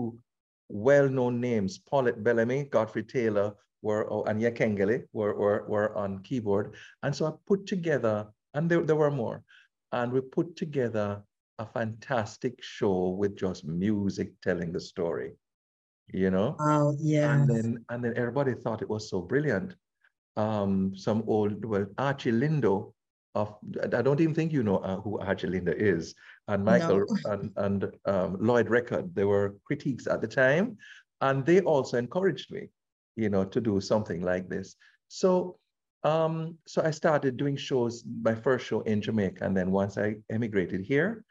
well-known 0.68 1.34
names. 1.40 1.72
Paulette 1.90 2.22
Bellamy, 2.26 2.60
Godfrey 2.76 3.04
Taylor, 3.16 3.48
were, 3.86 4.04
oh, 4.12 4.24
and 4.28 4.42
Yakengele 4.42 4.96
were, 5.12 5.34
were, 5.42 5.62
were 5.72 5.90
on 6.02 6.22
keyboard. 6.26 6.66
And 7.02 7.12
so 7.16 7.22
I 7.28 7.32
put 7.50 7.60
together, 7.74 8.16
and 8.54 8.70
there, 8.70 8.84
there 8.88 9.00
were 9.04 9.16
more, 9.22 9.38
and 9.92 10.12
we 10.12 10.20
put 10.20 10.56
together 10.56 11.22
a 11.58 11.66
fantastic 11.66 12.62
show 12.62 13.10
with 13.10 13.36
just 13.36 13.64
music 13.64 14.32
telling 14.42 14.72
the 14.72 14.80
story, 14.80 15.32
you 16.08 16.30
know? 16.30 16.56
Oh, 16.60 16.96
yeah. 17.00 17.34
And 17.34 17.48
then, 17.48 17.84
and 17.88 18.04
then 18.04 18.14
everybody 18.16 18.54
thought 18.54 18.82
it 18.82 18.88
was 18.88 19.08
so 19.08 19.20
brilliant. 19.20 19.74
Um, 20.36 20.94
some 20.94 21.24
old, 21.26 21.64
well, 21.64 21.86
Archie 21.98 22.32
Lindo 22.32 22.92
of, 23.36 23.54
I 23.82 24.02
don't 24.02 24.20
even 24.20 24.34
think 24.34 24.52
you 24.52 24.62
know 24.62 24.78
uh, 24.78 25.00
who 25.00 25.18
Archie 25.18 25.46
Lindo 25.46 25.74
is, 25.76 26.14
and 26.48 26.64
Michael 26.64 27.04
no. 27.06 27.32
and, 27.32 27.52
and 27.56 27.92
um, 28.06 28.38
Lloyd 28.40 28.68
Reckord, 28.68 29.14
they 29.14 29.24
were 29.24 29.56
critiques 29.64 30.06
at 30.06 30.22
the 30.22 30.26
time, 30.26 30.78
and 31.20 31.44
they 31.44 31.60
also 31.60 31.98
encouraged 31.98 32.50
me, 32.50 32.68
you 33.14 33.28
know, 33.28 33.44
to 33.44 33.60
do 33.60 33.80
something 33.80 34.22
like 34.22 34.48
this. 34.48 34.76
So 35.08 35.58
um, 36.06 36.56
so 36.68 36.82
I 36.84 36.92
started 36.92 37.36
doing 37.36 37.56
shows, 37.56 38.04
my 38.22 38.34
first 38.34 38.64
show 38.64 38.80
in 38.82 39.02
Jamaica. 39.02 39.44
And 39.44 39.56
then 39.56 39.72
once 39.72 39.98
I 39.98 40.14
emigrated 40.30 40.82
here, 40.82 41.24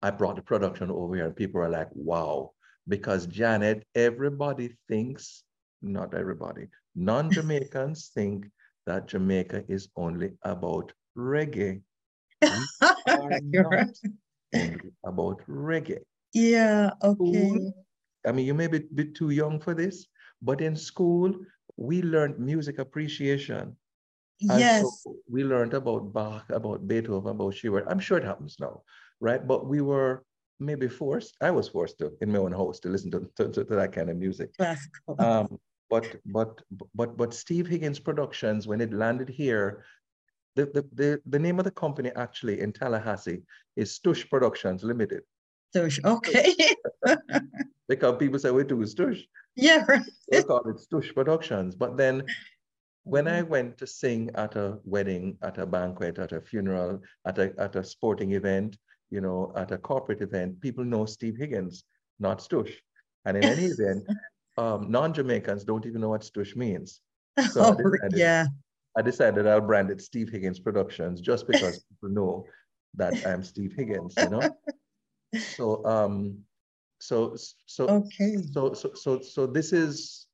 I 0.00 0.10
brought 0.10 0.36
the 0.36 0.42
production 0.42 0.90
over 0.90 1.14
here 1.14 1.26
and 1.26 1.36
people 1.36 1.60
are 1.60 1.68
like, 1.68 1.88
wow, 1.92 2.52
because 2.88 3.26
Janet, 3.26 3.86
everybody 3.94 4.76
thinks, 4.88 5.44
not 5.82 6.14
everybody, 6.14 6.68
non-Jamaicans 6.94 8.10
think 8.14 8.46
that 8.86 9.08
Jamaica 9.08 9.64
is 9.68 9.88
only 9.94 10.30
about 10.42 10.92
reggae. 11.16 11.82
Only 14.54 14.92
about 15.04 15.40
reggae. 15.48 15.98
Yeah, 16.32 16.90
okay. 17.02 17.72
I 18.26 18.32
mean, 18.32 18.46
you 18.46 18.54
may 18.54 18.66
be, 18.68 18.80
be 18.94 19.06
too 19.06 19.30
young 19.30 19.58
for 19.58 19.74
this, 19.74 20.06
but 20.42 20.60
in 20.60 20.76
school, 20.76 21.34
we 21.76 22.02
learned 22.02 22.38
music 22.38 22.78
appreciation 22.78 23.76
yes. 24.40 25.02
So 25.02 25.16
we 25.28 25.44
learned 25.44 25.74
about 25.74 26.12
Bach, 26.12 26.44
about 26.50 26.86
Beethoven, 26.86 27.32
about 27.32 27.54
Schubert. 27.54 27.84
I'm 27.88 28.00
sure 28.00 28.18
it 28.18 28.24
happens 28.24 28.56
now, 28.60 28.82
right? 29.20 29.46
But 29.46 29.66
we 29.66 29.80
were 29.80 30.24
maybe 30.60 30.88
forced. 30.88 31.36
I 31.40 31.50
was 31.50 31.68
forced 31.68 31.98
to 31.98 32.12
in 32.20 32.32
my 32.32 32.38
own 32.38 32.52
house 32.52 32.80
to 32.80 32.88
listen 32.88 33.10
to, 33.12 33.30
to, 33.36 33.64
to 33.64 33.64
that 33.64 33.92
kind 33.92 34.10
of 34.10 34.16
music. 34.16 34.56
Classical. 34.56 35.16
Um, 35.18 35.58
but 35.90 36.16
but 36.26 36.62
but 36.94 37.16
but 37.16 37.34
Steve 37.34 37.66
Higgins 37.66 38.00
Productions, 38.00 38.66
when 38.66 38.80
it 38.80 38.92
landed 38.92 39.28
here, 39.28 39.84
the, 40.56 40.66
the, 40.66 40.88
the, 40.92 41.20
the 41.26 41.38
name 41.38 41.58
of 41.58 41.64
the 41.64 41.70
company 41.70 42.10
actually 42.16 42.60
in 42.60 42.72
Tallahassee 42.72 43.42
is 43.76 43.98
Stush 43.98 44.28
Productions 44.30 44.84
Limited. 44.84 45.22
Stush, 45.74 46.04
okay. 46.04 46.54
because 47.88 48.16
people 48.18 48.38
say 48.38 48.50
we 48.50 48.64
do 48.64 48.76
Stush. 48.78 49.22
Yeah, 49.56 49.84
right. 49.88 50.02
We 50.30 50.42
call 50.42 50.68
it 50.68 50.76
Stush 50.76 51.14
Productions. 51.14 51.74
But 51.74 51.96
then 51.96 52.24
when 53.04 53.28
I 53.28 53.42
went 53.42 53.78
to 53.78 53.86
sing 53.86 54.30
at 54.34 54.56
a 54.56 54.78
wedding, 54.84 55.36
at 55.42 55.58
a 55.58 55.66
banquet, 55.66 56.18
at 56.18 56.32
a 56.32 56.40
funeral, 56.40 57.00
at 57.26 57.38
a, 57.38 57.52
at 57.58 57.76
a 57.76 57.84
sporting 57.84 58.32
event, 58.32 58.76
you 59.10 59.20
know, 59.20 59.52
at 59.56 59.70
a 59.72 59.78
corporate 59.78 60.22
event, 60.22 60.60
people 60.60 60.84
know 60.84 61.04
Steve 61.04 61.36
Higgins, 61.36 61.84
not 62.18 62.38
Stush. 62.38 62.72
And 63.26 63.36
in 63.36 63.44
any 63.44 63.64
event, 63.76 64.06
um, 64.56 64.90
non-Jamaicans 64.90 65.64
don't 65.64 65.86
even 65.86 66.00
know 66.00 66.08
what 66.08 66.22
Stush 66.22 66.56
means. 66.56 67.00
So 67.50 67.62
oh, 67.62 67.72
I 67.72 67.74
decided, 67.74 68.18
yeah. 68.18 68.46
I 68.96 69.02
decided 69.02 69.46
I'll 69.48 69.60
brand 69.60 69.90
it 69.90 70.00
Steve 70.00 70.28
Higgins 70.30 70.60
Productions 70.60 71.20
just 71.20 71.48
because 71.48 71.84
people 71.88 72.10
know 72.10 72.46
that 72.94 73.26
I'm 73.26 73.42
Steve 73.42 73.74
Higgins, 73.76 74.14
you 74.16 74.30
know? 74.30 74.56
so 75.56 75.84
um 75.84 76.38
so 77.00 77.36
so 77.66 77.88
okay. 77.88 78.36
so 78.52 78.72
so 78.72 78.92
so 78.94 79.20
so 79.20 79.46
this 79.46 79.72
is 79.72 80.28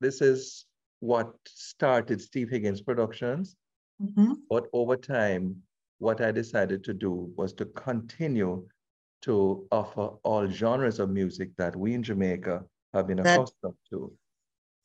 this 0.00 0.20
is 0.20 0.65
what 1.00 1.34
started 1.46 2.20
Steve 2.20 2.48
Higgins 2.50 2.80
Productions. 2.80 3.56
Mm-hmm. 4.02 4.34
But 4.50 4.66
over 4.72 4.96
time, 4.96 5.56
what 5.98 6.20
I 6.20 6.30
decided 6.32 6.84
to 6.84 6.94
do 6.94 7.32
was 7.36 7.52
to 7.54 7.64
continue 7.66 8.66
to 9.22 9.66
offer 9.72 10.10
all 10.22 10.46
genres 10.46 10.98
of 10.98 11.10
music 11.10 11.50
that 11.56 11.74
we 11.74 11.94
in 11.94 12.02
Jamaica 12.02 12.64
have 12.94 13.06
been 13.06 13.16
that, 13.18 13.40
accustomed 13.40 13.74
to. 13.90 14.12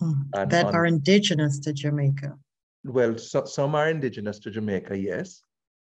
Mm-hmm. 0.02 0.50
that 0.50 0.66
on, 0.66 0.76
are 0.76 0.86
indigenous 0.86 1.60
to 1.60 1.74
Jamaica. 1.74 2.38
Well, 2.84 3.18
so, 3.18 3.46
some 3.46 3.76
are 3.76 3.90
indigenous 3.90 4.40
to 4.40 4.52
Jamaica, 4.52 4.98
yes. 4.98 5.44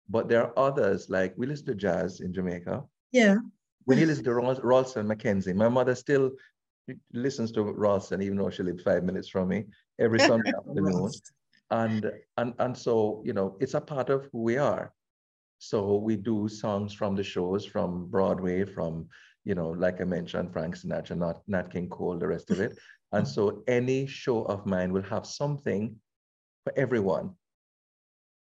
But 0.09 0.29
there 0.29 0.47
are 0.47 0.59
others, 0.59 1.11
like 1.11 1.35
we 1.37 1.47
listen 1.47 1.67
to 1.67 1.75
jazz 1.75 2.21
in 2.21 2.33
Jamaica. 2.33 2.85
Yeah. 3.13 3.37
When 3.85 3.99
you 3.99 4.07
listen 4.07 4.25
to 4.25 4.35
Ralston 4.35 5.07
McKenzie, 5.07 5.55
my 5.55 5.69
mother 5.69 5.95
still 5.95 6.31
listens 7.13 7.53
to 7.53 7.63
Ralston, 7.63 8.23
even 8.23 8.39
though 8.39 8.51
she 8.51 8.63
lives 8.63 8.83
five 8.83 9.03
minutes 9.05 9.29
from 9.29 9.49
me 9.49 9.67
every 9.99 10.19
Sunday 10.31 10.53
afternoon. 10.57 11.11
And, 11.71 12.11
and, 12.37 12.55
and 12.59 12.77
so, 12.77 13.23
you 13.25 13.33
know, 13.33 13.57
it's 13.61 13.75
a 13.75 13.81
part 13.81 14.09
of 14.11 14.29
who 14.33 14.43
we 14.43 14.57
are. 14.57 14.93
So 15.59 15.97
we 15.97 16.17
do 16.17 16.49
songs 16.49 16.95
from 16.95 17.15
the 17.15 17.25
shows 17.25 17.65
from 17.65 18.07
Broadway, 18.09 18.65
from, 18.65 19.09
you 19.45 19.55
know, 19.55 19.71
like 19.71 20.01
I 20.01 20.05
mentioned, 20.05 20.53
Frank 20.53 20.77
Sinatra, 20.77 21.17
not 21.17 21.43
Nat 21.49 21.73
King 21.73 21.89
Cole, 21.89 22.19
the 22.19 22.29
rest 22.29 22.51
of 22.51 22.61
it. 22.61 22.79
And 23.13 23.27
so 23.27 23.63
any 23.67 24.07
show 24.07 24.43
of 24.45 24.67
mine 24.67 24.93
will 24.93 25.03
have 25.03 25.27
something 25.27 25.97
for 26.65 26.73
everyone. 26.77 27.35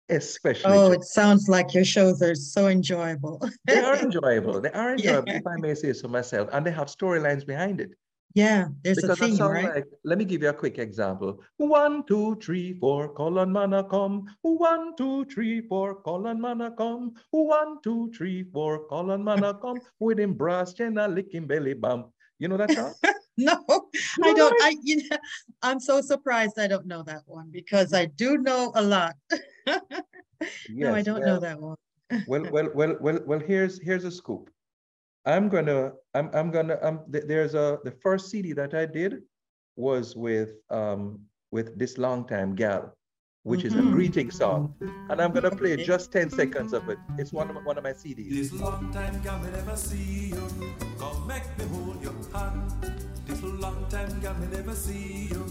Especially. 0.10 0.72
Oh, 0.72 0.92
it 0.92 1.04
sounds 1.04 1.50
like 1.50 1.74
your 1.74 1.84
shows 1.84 2.22
are 2.22 2.36
so 2.36 2.68
enjoyable. 2.68 3.42
they 3.66 3.80
are 3.80 3.96
enjoyable. 4.04 4.62
They 4.62 4.72
are 4.72 4.92
enjoyable, 4.92 5.28
yeah. 5.28 5.38
if 5.38 5.48
I 5.48 5.58
may 5.58 5.74
say 5.74 5.94
so 5.94 6.08
myself. 6.08 6.50
And 6.54 6.66
they 6.66 6.72
have 6.72 6.88
storylines 6.88 7.46
behind 7.46 7.82
it. 7.82 7.92
Yeah, 8.36 8.68
there's 8.84 8.98
because 8.98 9.18
a 9.22 9.28
theme, 9.28 9.38
right? 9.40 9.76
Like, 9.76 9.86
let 10.04 10.18
me 10.18 10.26
give 10.26 10.44
you 10.44 10.50
a 10.50 10.54
quick 10.54 10.78
example. 10.78 11.42
One, 11.56 12.04
two, 12.06 12.36
three, 12.44 12.78
four, 12.78 13.14
colon 13.14 13.50
mana 13.50 13.86
come. 13.86 14.28
One, 14.42 14.94
two, 14.98 15.24
three, 15.34 15.62
four, 15.62 16.02
colon 16.02 16.42
mana 16.42 16.72
come. 16.72 17.14
One, 17.32 17.82
two, 17.82 18.12
three, 18.12 18.44
four, 18.44 18.88
colon 18.90 19.24
mana 19.24 19.54
come. 19.54 19.80
With 20.00 20.20
him 20.20 20.34
brass 20.34 20.74
jenna 20.74 21.08
licking 21.08 21.48
belly 21.48 21.76
bump. 21.76 22.12
You 22.38 22.50
know 22.50 22.58
that 22.58 22.72
song? 22.72 22.94
no, 23.38 23.64
I 24.22 24.34
don't. 24.34 24.62
I 24.62 24.76
you 24.84 24.98
know, 24.98 25.18
I'm 25.62 25.80
so 25.80 26.02
surprised 26.02 26.60
I 26.60 26.68
don't 26.68 26.88
know 26.88 27.04
that 27.04 27.24
one 27.28 27.50
because 27.52 27.94
I 27.94 28.06
do 28.06 28.38
know 28.38 28.74
a 28.76 28.82
lot. 28.82 29.16
yes, 29.66 29.80
no, 30.70 30.94
I 30.94 31.02
don't 31.02 31.22
well, 31.22 31.36
know 31.36 31.40
that 31.40 31.58
one. 31.58 31.78
well, 32.28 32.46
well, 32.52 32.70
well, 32.76 32.98
well, 33.00 33.20
well. 33.26 33.40
Here's 33.40 33.82
here's 33.82 34.04
a 34.04 34.12
scoop. 34.12 34.50
I'm 35.26 35.50
gonna, 35.50 35.94
I'm, 36.14 36.30
I'm 36.34 36.52
gonna, 36.52 36.78
um, 36.82 37.00
th 37.12 37.24
there's 37.26 37.56
a, 37.56 37.80
the 37.84 37.92
first 37.92 38.30
CD 38.30 38.54
that 38.54 38.74
I 38.74 38.86
did 38.86 39.24
was 39.76 40.16
with, 40.16 40.52
um, 40.70 41.20
with 41.52 41.78
this 41.80 41.98
long 41.98 42.28
time 42.28 42.56
gal, 42.56 42.94
which 43.44 43.62
mm 43.62 43.66
-hmm. 43.66 43.68
is 43.68 43.74
a 43.74 43.82
mm-hmm. 43.82 43.96
greeting 43.96 44.32
song. 44.32 44.62
And 45.10 45.18
I'm 45.22 45.34
gonna 45.34 45.56
play 45.62 45.76
just 45.92 46.12
10 46.12 46.30
seconds 46.30 46.74
of 46.74 46.84
it. 46.94 47.00
It's 47.18 47.34
one 47.34 47.48
of, 47.50 47.56
one 47.66 47.78
of 47.80 47.84
my 47.84 47.96
CDs. 48.02 48.32
This 48.40 48.52
long 48.54 48.84
time 48.94 49.16
gal 49.26 49.38
me 49.44 49.50
never 49.60 49.78
see 49.78 50.30
you, 50.36 50.46
come 51.02 51.20
make 51.34 51.48
me 51.58 51.66
hold 51.74 51.98
your 52.08 52.18
hand. 52.34 52.70
This 53.28 53.42
long 53.42 53.80
time 53.90 54.12
gal 54.22 54.36
me 54.42 54.48
never 54.58 54.76
see 54.76 55.08
you, 55.34 55.44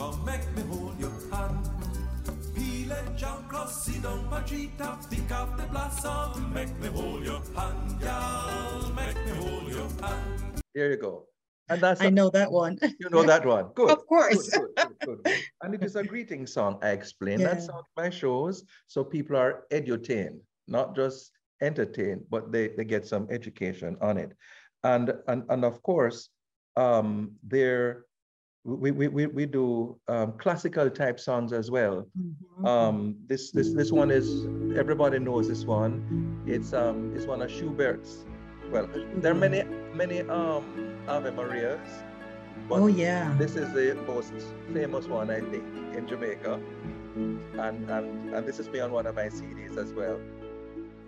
come 0.00 0.18
make 0.30 0.46
me 0.56 0.62
hold 0.70 0.96
your 1.04 1.16
hand. 1.32 1.77
Peel 2.88 2.96
and 2.96 3.18
jump 3.18 3.48
cross, 3.48 3.84
sit 3.84 4.02
down 4.02 4.30
my 4.30 4.40
tree 4.40 4.70
top, 4.78 5.10
pick 5.10 5.30
up 5.30 5.56
the 5.58 5.64
blossom, 5.64 6.52
make 6.54 6.74
me 6.78 6.88
hold 6.88 7.22
your 7.22 7.42
hand, 7.54 8.00
y'all, 8.00 8.92
make 8.92 9.26
me 9.26 9.32
hold 9.32 9.68
your 9.68 9.88
hand. 10.00 10.60
There 10.74 10.90
you 10.90 10.96
go. 10.96 11.26
And 11.68 11.82
that's 11.82 12.00
I 12.00 12.06
a, 12.06 12.10
know 12.10 12.30
that 12.30 12.50
one. 12.50 12.78
You 12.98 13.10
know 13.10 13.24
that 13.24 13.44
one. 13.44 13.66
Good. 13.74 13.90
Of 13.90 14.06
course. 14.06 14.48
Good, 14.48 14.68
good, 14.74 14.88
good, 15.04 15.22
good. 15.22 15.44
and 15.62 15.74
it 15.74 15.84
is 15.84 15.96
a 15.96 16.02
greeting 16.02 16.46
song. 16.46 16.78
I 16.82 16.90
explain 16.90 17.40
yeah. 17.40 17.54
that 17.54 17.62
song 17.62 17.82
in 17.84 18.04
my 18.04 18.10
shows 18.10 18.64
so 18.86 19.04
people 19.04 19.36
are 19.36 19.64
edutained, 19.70 20.40
not 20.66 20.96
just 20.96 21.32
entertained, 21.60 22.22
but 22.30 22.52
they, 22.52 22.68
they 22.68 22.84
get 22.84 23.06
some 23.06 23.28
education 23.30 23.98
on 24.00 24.16
it. 24.16 24.32
And 24.82 25.12
and 25.26 25.42
and 25.50 25.64
of 25.64 25.82
course, 25.82 26.30
um, 26.76 27.32
there, 27.42 28.06
we, 28.68 28.90
we, 28.90 29.08
we, 29.08 29.26
we 29.26 29.46
do 29.46 29.96
um, 30.08 30.32
classical 30.32 30.90
type 30.90 31.18
songs 31.18 31.52
as 31.52 31.70
well. 31.70 32.06
Mm-hmm. 32.20 32.66
Um, 32.66 33.16
this, 33.26 33.50
this, 33.50 33.72
this 33.72 33.90
one 33.90 34.10
is, 34.10 34.44
everybody 34.76 35.18
knows 35.18 35.48
this 35.48 35.64
one. 35.64 36.44
It's, 36.46 36.74
um, 36.74 37.14
it's 37.16 37.24
one 37.24 37.40
of 37.40 37.50
Schubert's. 37.50 38.26
Well, 38.70 38.86
there 39.16 39.32
are 39.32 39.34
many, 39.34 39.62
many 39.94 40.20
um, 40.20 40.98
Ave 41.08 41.30
Marias. 41.30 41.88
oh, 42.70 42.88
yeah. 42.88 43.34
This 43.38 43.56
is 43.56 43.72
the 43.72 43.94
most 44.06 44.32
famous 44.74 45.06
one, 45.06 45.30
I 45.30 45.40
think, 45.40 45.64
in 45.96 46.06
Jamaica. 46.06 46.60
And, 47.16 47.90
and, 47.90 48.34
and 48.34 48.46
this 48.46 48.58
is 48.58 48.68
me 48.68 48.80
on 48.80 48.92
one 48.92 49.06
of 49.06 49.14
my 49.14 49.28
CDs 49.28 49.78
as 49.78 49.94
well. 49.94 50.20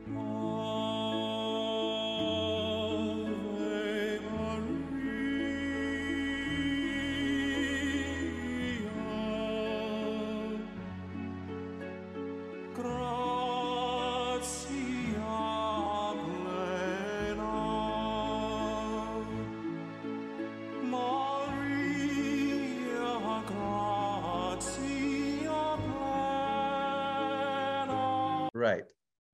Right. 0.09 0.60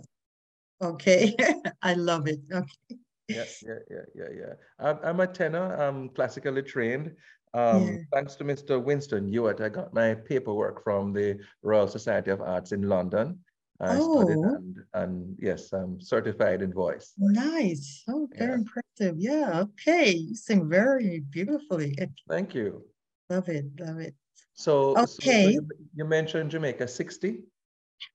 yeah. 0.82 0.88
Okay, 0.88 1.36
I 1.82 1.94
love 1.94 2.28
it. 2.28 2.40
Okay. 2.52 2.98
Yeah, 3.30 3.46
yeah, 3.66 3.74
yeah, 3.90 4.06
yeah, 4.16 4.30
yeah. 4.38 4.54
I'm, 4.80 5.00
I'm 5.04 5.20
a 5.20 5.28
tenor. 5.28 5.76
I'm 5.76 6.10
classically 6.10 6.62
trained. 6.62 7.12
Um, 7.54 7.88
yeah. 7.88 7.98
Thanks 8.12 8.36
to 8.36 8.44
Mr. 8.44 8.84
Winston 8.84 9.32
Hewitt, 9.32 9.62
I 9.62 9.70
got 9.70 9.94
my 9.94 10.16
paperwork 10.16 10.84
from 10.84 11.14
the 11.14 11.40
Royal 11.62 11.88
Society 11.88 12.32
of 12.32 12.42
Arts 12.42 12.72
in 12.72 12.82
London. 12.84 13.40
I 13.80 13.98
oh. 14.00 14.22
studied 14.22 14.38
and, 14.38 14.78
and 14.94 15.36
yes, 15.40 15.74
I'm 15.74 16.00
certified 16.00 16.62
in 16.62 16.74
voice. 16.74 17.14
Nice. 17.18 18.04
Oh, 18.08 18.28
very 18.34 18.52
yeah. 18.52 18.56
impressive. 18.56 19.16
Yeah. 19.18 19.62
Okay. 19.62 20.12
You 20.12 20.36
sing 20.36 20.70
very 20.70 21.20
beautifully. 21.30 21.98
Thank 22.30 22.56
you. 22.56 22.84
Love 23.34 23.50
it, 23.50 23.66
love 23.80 24.00
it. 24.00 24.14
So, 24.54 24.96
okay. 24.96 25.56
So 25.56 25.62
you 25.96 26.06
mentioned 26.06 26.52
Jamaica 26.52 26.88
60? 26.88 27.40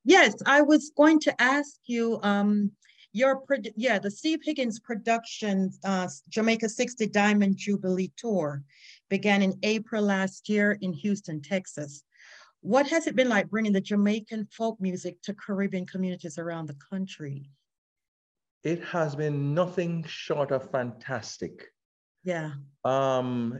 Yes, 0.05 0.35
I 0.45 0.61
was 0.61 0.91
going 0.95 1.19
to 1.21 1.41
ask 1.41 1.75
you, 1.87 2.19
um, 2.23 2.71
your, 3.11 3.43
yeah, 3.75 3.99
the 3.99 4.09
Steve 4.09 4.39
Higgins 4.43 4.79
production, 4.79 5.71
uh, 5.83 6.07
Jamaica 6.29 6.69
60 6.69 7.07
Diamond 7.07 7.57
Jubilee 7.57 8.13
Tour 8.15 8.63
began 9.09 9.41
in 9.41 9.59
April 9.63 10.03
last 10.03 10.47
year 10.47 10.77
in 10.79 10.93
Houston, 10.93 11.41
Texas. 11.41 12.03
What 12.61 12.87
has 12.87 13.07
it 13.07 13.17
been 13.17 13.29
like 13.29 13.49
bringing 13.49 13.73
the 13.73 13.81
Jamaican 13.81 14.47
folk 14.51 14.79
music 14.79 15.21
to 15.23 15.33
Caribbean 15.33 15.85
communities 15.85 16.37
around 16.37 16.67
the 16.67 16.77
country? 16.89 17.49
It 18.63 18.83
has 18.85 19.15
been 19.17 19.53
nothing 19.53 20.05
short 20.07 20.51
of 20.51 20.71
fantastic. 20.71 21.65
Yeah. 22.23 22.51
Um, 22.85 23.59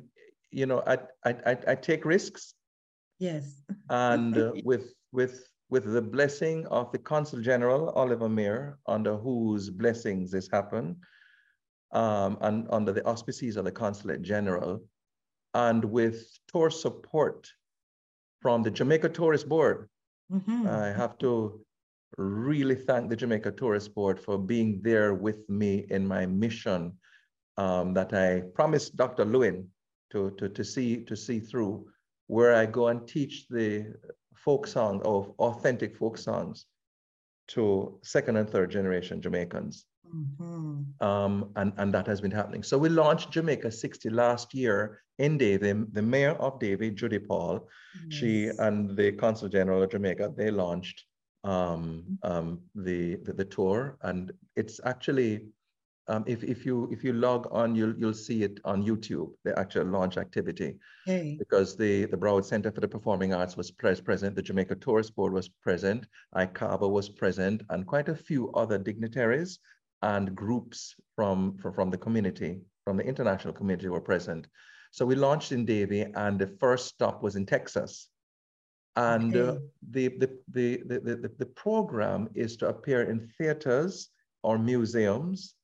you 0.52 0.66
know, 0.66 0.84
I, 0.86 0.98
I, 1.26 1.58
I, 1.68 1.76
take 1.76 2.06
risks. 2.06 2.54
Yes. 3.20 3.62
and 3.90 4.38
uh, 4.38 4.52
with, 4.64 4.94
with, 5.12 5.48
with 5.70 5.92
the 5.92 6.02
blessing 6.02 6.66
of 6.68 6.92
the 6.92 6.98
Consul 6.98 7.42
General, 7.42 7.90
Oliver 7.92 8.30
Mair, 8.30 8.78
under 8.88 9.16
whose 9.18 9.70
blessings 9.70 10.32
this 10.32 10.50
happened, 10.52 10.96
um, 11.92 12.38
and 12.42 12.68
under 12.72 12.92
the 12.92 13.06
auspices 13.06 13.58
of 13.58 13.66
the 13.66 13.72
Consulate 13.72 14.22
General, 14.22 14.82
and 15.54 15.84
with 15.84 16.28
tour 16.48 16.70
support 16.70 17.48
from 18.42 18.64
the 18.64 18.72
Jamaica 18.72 19.10
Tourist 19.10 19.50
Board. 19.50 19.90
Mm-hmm. 20.32 20.68
I 20.68 20.88
have 20.88 21.18
to 21.20 21.60
really 22.18 22.76
thank 22.76 23.10
the 23.10 23.16
Jamaica 23.16 23.52
Tourist 23.52 23.94
Board 23.94 24.20
for 24.20 24.38
being 24.38 24.82
there 24.84 25.14
with 25.14 25.48
me 25.50 25.86
in 25.90 26.08
my 26.08 26.26
mission 26.26 26.94
um, 27.58 27.94
that 27.94 28.14
I 28.14 28.42
promised 28.54 28.96
Dr. 28.96 29.26
Lewin 29.26 29.68
to, 30.12 30.32
to, 30.32 30.50
to, 30.50 30.64
see, 30.64 31.04
to 31.06 31.16
see 31.16 31.40
through, 31.40 31.88
where 32.28 32.56
I 32.56 32.66
go 32.66 32.88
and 32.88 33.08
teach 33.08 33.48
the 33.50 33.94
folk 34.36 34.68
song 34.68 35.02
of 35.04 35.32
authentic 35.40 35.98
folk 35.98 36.18
songs 36.18 36.66
to 37.50 38.00
second 38.04 38.38
and 38.38 38.50
third 38.50 38.72
generation 38.72 39.22
Jamaicans. 39.22 39.86
Mm-hmm. 40.16 41.06
Um, 41.06 41.52
and, 41.56 41.74
and 41.78 41.94
that 41.94 42.08
has 42.08 42.22
been 42.22 42.32
happening. 42.32 42.64
So 42.64 42.78
we 42.78 42.90
launched 42.90 43.32
Jamaica 43.32 43.72
60 43.72 44.10
last 44.10 44.54
year 44.54 45.02
in 45.20 45.38
Davie. 45.38 45.74
The 45.92 46.02
mayor 46.02 46.32
of 46.34 46.60
Davie, 46.60 46.92
Judy 46.92 47.20
Paul, 47.20 47.68
yes. 48.08 48.20
she 48.20 48.48
and 48.60 48.96
the 48.96 49.12
consul 49.12 49.50
general 49.50 49.84
of 49.84 49.92
Jamaica, 49.92 50.34
they 50.36 50.50
launched 50.52 51.04
um, 51.44 52.18
um, 52.24 52.62
the, 52.76 53.18
the, 53.24 53.34
the 53.34 53.46
tour. 53.46 53.98
And 54.02 54.32
it's 54.56 54.80
actually 54.86 55.42
um, 56.10 56.24
if, 56.26 56.44
if 56.44 56.66
you 56.66 56.90
if 56.92 57.04
you 57.04 57.14
log 57.14 57.48
on, 57.52 57.76
you'll 57.76 57.96
you'll 57.96 58.14
see 58.14 58.44
it 58.44 58.60
on 58.66 58.84
YouTube, 58.84 59.32
the 59.44 59.58
actual 59.58 59.86
launch 59.86 60.18
activity. 60.18 60.78
Hey. 61.06 61.36
Because 61.38 61.78
the 61.78 62.06
the 62.06 62.18
Broward 62.18 62.46
Center 62.46 62.72
for 62.72 62.82
the 62.82 62.88
Performing 62.88 63.34
Arts 63.34 63.56
was 63.56 63.70
pres 63.70 64.02
present, 64.02 64.36
the 64.36 64.42
Jamaica 64.42 64.76
Tourist 64.76 65.16
Board 65.16 65.32
was 65.32 65.48
present, 65.48 66.08
ICABA 66.36 66.90
was 66.90 67.10
present, 67.10 67.62
and 67.70 67.86
quite 67.86 68.10
a 68.10 68.16
few 68.16 68.52
other 68.54 68.80
dignitaries 68.80 69.60
and 70.02 70.36
groups 70.36 70.96
from, 71.16 71.58
from, 71.58 71.74
from 71.74 71.90
the 71.90 71.98
community, 71.98 72.62
from 72.86 72.98
the 72.98 73.04
international 73.04 73.54
community 73.54 73.90
were 73.90 74.02
present. 74.02 74.48
So 74.92 75.06
we 75.06 75.16
launched 75.16 75.52
in 75.52 75.66
Davie, 75.66 76.08
and 76.16 76.40
the 76.40 76.48
first 76.48 76.88
stop 76.88 77.22
was 77.22 77.36
in 77.36 77.46
Texas. 77.46 78.08
And 78.96 79.36
okay. 79.36 79.58
uh, 79.58 79.62
the, 79.92 80.08
the, 80.08 80.30
the, 80.52 80.78
the, 80.86 81.00
the, 81.00 81.32
the 81.38 81.46
program 81.46 82.30
is 82.34 82.58
to 82.58 82.70
appear 82.70 83.04
in 83.04 83.30
theaters 83.38 84.10
or 84.42 84.58
museums 84.58 85.56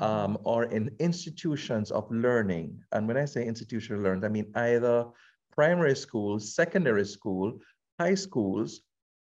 um, 0.00 0.38
or 0.44 0.64
in 0.64 0.90
institutions 0.98 1.90
of 1.90 2.10
learning. 2.10 2.80
And 2.92 3.06
when 3.06 3.16
I 3.16 3.24
say 3.24 3.46
institutional 3.46 4.02
learning, 4.02 4.24
I 4.24 4.28
mean 4.28 4.50
either 4.54 5.06
primary 5.54 5.96
schools, 5.96 6.54
secondary 6.54 7.04
school, 7.04 7.58
high 8.00 8.14
schools, 8.14 8.80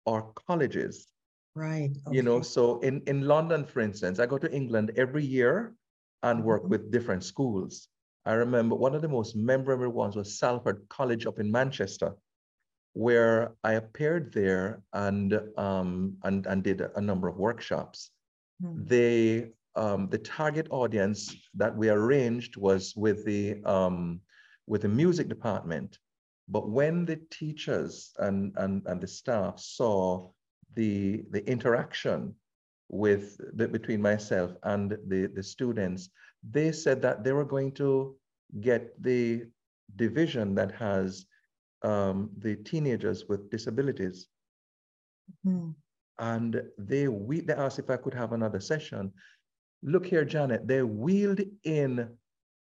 or 0.06 0.32
colleges. 0.48 1.08
Right. 1.54 1.90
Okay. 2.06 2.16
You 2.16 2.22
know, 2.22 2.42
so 2.42 2.80
in, 2.80 3.02
in 3.06 3.22
London, 3.22 3.64
for 3.64 3.80
instance, 3.80 4.18
I 4.18 4.26
go 4.26 4.38
to 4.38 4.52
England 4.52 4.92
every 4.96 5.24
year 5.24 5.74
and 6.22 6.44
work 6.44 6.62
mm-hmm. 6.62 6.70
with 6.70 6.90
different 6.90 7.24
schools. 7.24 7.88
I 8.26 8.32
remember 8.32 8.74
one 8.74 8.94
of 8.94 9.02
the 9.02 9.08
most 9.08 9.36
memorable 9.36 9.88
ones 9.88 10.16
was 10.16 10.38
Salford 10.38 10.84
College 10.88 11.26
up 11.26 11.38
in 11.38 11.50
Manchester, 11.50 12.12
where 12.92 13.52
I 13.62 13.74
appeared 13.74 14.32
there 14.32 14.82
and 14.92 15.40
um, 15.56 16.16
and, 16.24 16.44
and 16.46 16.62
did 16.62 16.82
a 16.96 17.00
number 17.00 17.28
of 17.28 17.36
workshops. 17.36 18.10
Hmm. 18.60 18.84
They 18.84 19.52
um, 19.76 20.08
the 20.08 20.18
target 20.18 20.66
audience 20.70 21.34
that 21.54 21.74
we 21.74 21.88
arranged 21.88 22.56
was 22.56 22.94
with 22.96 23.24
the 23.24 23.62
um, 23.64 24.20
with 24.66 24.82
the 24.82 24.88
music 24.88 25.28
department. 25.28 25.98
But 26.48 26.68
when 26.68 27.04
the 27.04 27.16
teachers 27.30 28.12
and, 28.18 28.52
and, 28.56 28.82
and 28.86 29.00
the 29.00 29.06
staff 29.06 29.58
saw 29.58 30.30
the, 30.74 31.24
the 31.30 31.44
interaction 31.48 32.34
with 32.88 33.40
between 33.56 34.00
myself 34.00 34.52
and 34.62 34.92
the, 35.08 35.30
the 35.34 35.42
students, 35.42 36.10
they 36.48 36.70
said 36.70 37.02
that 37.02 37.24
they 37.24 37.32
were 37.32 37.44
going 37.44 37.72
to 37.72 38.16
get 38.60 39.02
the 39.02 39.46
division 39.96 40.54
that 40.54 40.72
has 40.72 41.26
um, 41.82 42.30
the 42.38 42.56
teenagers 42.56 43.24
with 43.28 43.50
disabilities. 43.50 44.28
Mm-hmm. 45.44 45.70
And 46.18 46.62
they, 46.78 47.08
we, 47.08 47.40
they 47.40 47.54
asked 47.54 47.78
if 47.78 47.90
I 47.90 47.96
could 47.96 48.14
have 48.14 48.32
another 48.32 48.60
session. 48.60 49.12
Look 49.86 50.04
here, 50.04 50.24
Janet, 50.24 50.66
they 50.66 50.82
wheeled 50.82 51.40
in, 51.62 52.08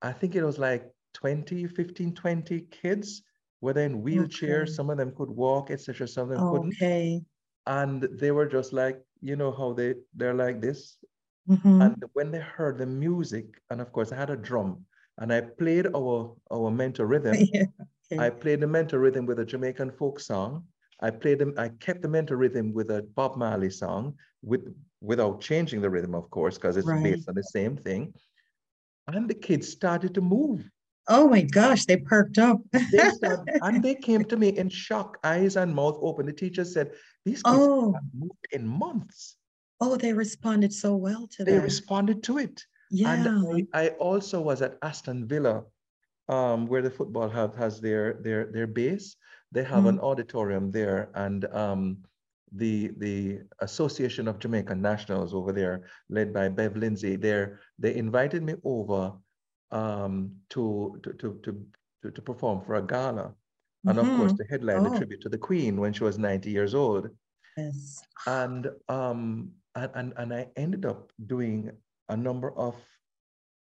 I 0.04 0.12
think 0.14 0.36
it 0.36 0.44
was 0.44 0.60
like 0.60 0.90
20, 1.16 1.66
15, 1.68 2.14
20 2.14 2.62
kids, 2.72 3.24
whether 3.60 3.82
in 3.82 4.04
wheelchairs, 4.04 4.64
okay. 4.64 4.72
some 4.72 4.92
of 4.92 4.98
them 4.98 5.12
could 5.18 5.30
walk, 5.30 5.72
etc. 5.72 6.08
Some 6.08 6.32
of 6.32 6.38
them 6.38 6.52
couldn't. 6.52 6.76
Okay. 6.76 7.22
And 7.66 8.04
they 8.04 8.30
were 8.30 8.46
just 8.46 8.72
like, 8.72 9.02
you 9.20 9.36
know 9.36 9.52
how 9.52 9.74
they, 9.74 9.96
they're 10.16 10.36
like 10.36 10.62
this. 10.62 10.98
Mm-hmm. 11.50 11.82
And 11.82 12.04
when 12.14 12.30
they 12.32 12.40
heard 12.40 12.78
the 12.78 12.86
music, 12.86 13.46
and 13.72 13.82
of 13.82 13.92
course 13.92 14.12
I 14.12 14.16
had 14.16 14.30
a 14.30 14.38
drum, 14.38 14.86
and 15.18 15.34
I 15.34 15.42
played 15.42 15.88
our, 15.88 16.36
our 16.52 16.70
mento 16.70 17.10
rhythm. 17.10 17.36
yeah. 17.54 17.64
okay. 18.12 18.24
I 18.24 18.30
played 18.30 18.60
the 18.60 18.68
mento 18.68 19.02
rhythm 19.02 19.26
with 19.26 19.40
a 19.40 19.46
Jamaican 19.46 19.92
folk 19.92 20.20
song. 20.20 20.66
I 21.02 21.10
played 21.10 21.40
them, 21.40 21.56
I 21.58 21.70
kept 21.80 22.04
the 22.04 22.08
mento 22.08 22.38
rhythm 22.38 22.74
with 22.74 22.92
a 22.92 23.02
Bob 23.16 23.38
Marley 23.38 23.72
song 23.72 24.14
with 24.44 24.62
without 25.02 25.42
changing 25.42 25.82
the 25.82 25.90
rhythm, 25.90 26.16
of 26.16 26.30
course, 26.30 26.56
because 26.56 26.78
it's 26.78 26.88
right. 26.88 27.04
based 27.04 27.30
on 27.30 27.36
the 27.36 27.44
same 27.44 27.78
thing. 27.78 28.14
And 29.08 29.30
the 29.30 29.36
kids 29.36 29.70
started 29.70 30.14
to 30.16 30.22
move. 30.22 30.70
Oh 31.08 31.30
my 31.30 31.42
gosh, 31.42 31.86
they 31.86 31.98
perked 31.98 32.38
up. 32.38 32.60
they 32.72 33.10
started, 33.12 33.46
and 33.62 33.82
they 33.82 33.96
came 33.96 34.26
to 34.26 34.36
me 34.36 34.50
in 34.50 34.68
shock, 34.70 35.18
eyes 35.24 35.56
and 35.56 35.74
mouth 35.74 35.98
open. 36.02 36.26
The 36.26 36.34
teacher 36.34 36.66
said, 36.66 36.92
These 37.24 37.44
kids 37.44 37.58
oh. 37.58 37.94
have 37.94 38.04
moved 38.14 38.48
in 38.52 38.68
months. 38.68 39.38
Oh, 39.80 39.96
they 39.96 40.12
responded 40.12 40.74
so 40.74 40.96
well 40.96 41.28
to 41.28 41.44
they 41.44 41.52
that. 41.52 41.58
They 41.60 41.64
responded 41.64 42.24
to 42.24 42.40
it. 42.40 42.66
Yeah. 42.90 43.14
And 43.14 43.68
I, 43.74 43.86
I, 43.86 43.88
also 43.90 44.42
was 44.42 44.62
at 44.62 44.78
Aston 44.82 45.28
Villa, 45.28 45.64
um, 46.30 46.68
where 46.68 46.82
the 46.82 46.90
football 46.90 47.30
have 47.30 47.56
has 47.56 47.80
their 47.80 48.14
their 48.22 48.46
their 48.52 48.68
base. 48.68 49.16
They 49.52 49.64
have 49.64 49.84
mm. 49.84 49.90
an 49.90 50.00
auditorium 50.00 50.72
there, 50.72 51.10
and 51.16 51.46
um, 51.54 51.98
the 52.54 52.92
the 52.98 53.40
Association 53.60 54.28
of 54.28 54.40
Jamaican 54.40 54.82
Nationals 54.82 55.34
over 55.34 55.52
there, 55.52 55.90
led 56.10 56.34
by 56.34 56.50
Bev 56.50 56.76
Lindsay, 56.76 57.16
there 57.16 57.60
they 57.78 57.96
invited 57.96 58.44
me 58.44 58.56
over 58.64 59.14
um, 59.72 60.32
to, 60.50 61.00
to, 61.04 61.14
to, 61.14 61.40
to, 62.04 62.12
to, 62.12 62.22
perform 62.22 62.62
for 62.62 62.76
a 62.76 62.82
gala. 62.82 63.34
And 63.86 63.98
mm-hmm. 63.98 64.10
of 64.10 64.18
course, 64.18 64.32
mm-hmm. 64.34 64.38
the 64.38 64.46
headline, 64.50 64.86
oh. 64.86 64.90
the 64.90 64.98
tribute 64.98 65.22
to 65.22 65.30
the 65.30 65.38
Queen 65.38 65.78
when 65.78 65.94
she 65.94 66.04
was 66.04 66.18
90 66.18 66.50
years 66.50 66.74
old. 66.74 67.10
Yes. 67.58 68.02
And, 68.26 68.70
um, 68.88 69.52
and, 69.76 69.92
and, 69.96 70.14
and 70.18 70.34
I 70.34 70.48
ended 70.56 70.86
up 70.86 71.12
doing 71.26 71.72
a 72.10 72.18
number 72.18 72.52
of, 72.58 72.76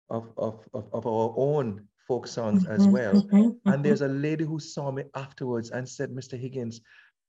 of, 0.08 0.28
of, 0.36 0.60
of, 0.74 0.88
of 0.92 1.06
our 1.06 1.34
own 1.36 1.86
folk 2.06 2.26
songs 2.26 2.64
mm-hmm, 2.64 2.72
as 2.72 2.86
well. 2.88 3.14
Mm-hmm, 3.14 3.70
and 3.70 3.84
there's 3.84 4.00
a 4.00 4.08
lady 4.08 4.44
who 4.44 4.58
saw 4.58 4.90
me 4.90 5.04
afterwards 5.14 5.70
and 5.70 5.88
said, 5.88 6.10
Mr. 6.10 6.38
Higgins, 6.38 6.80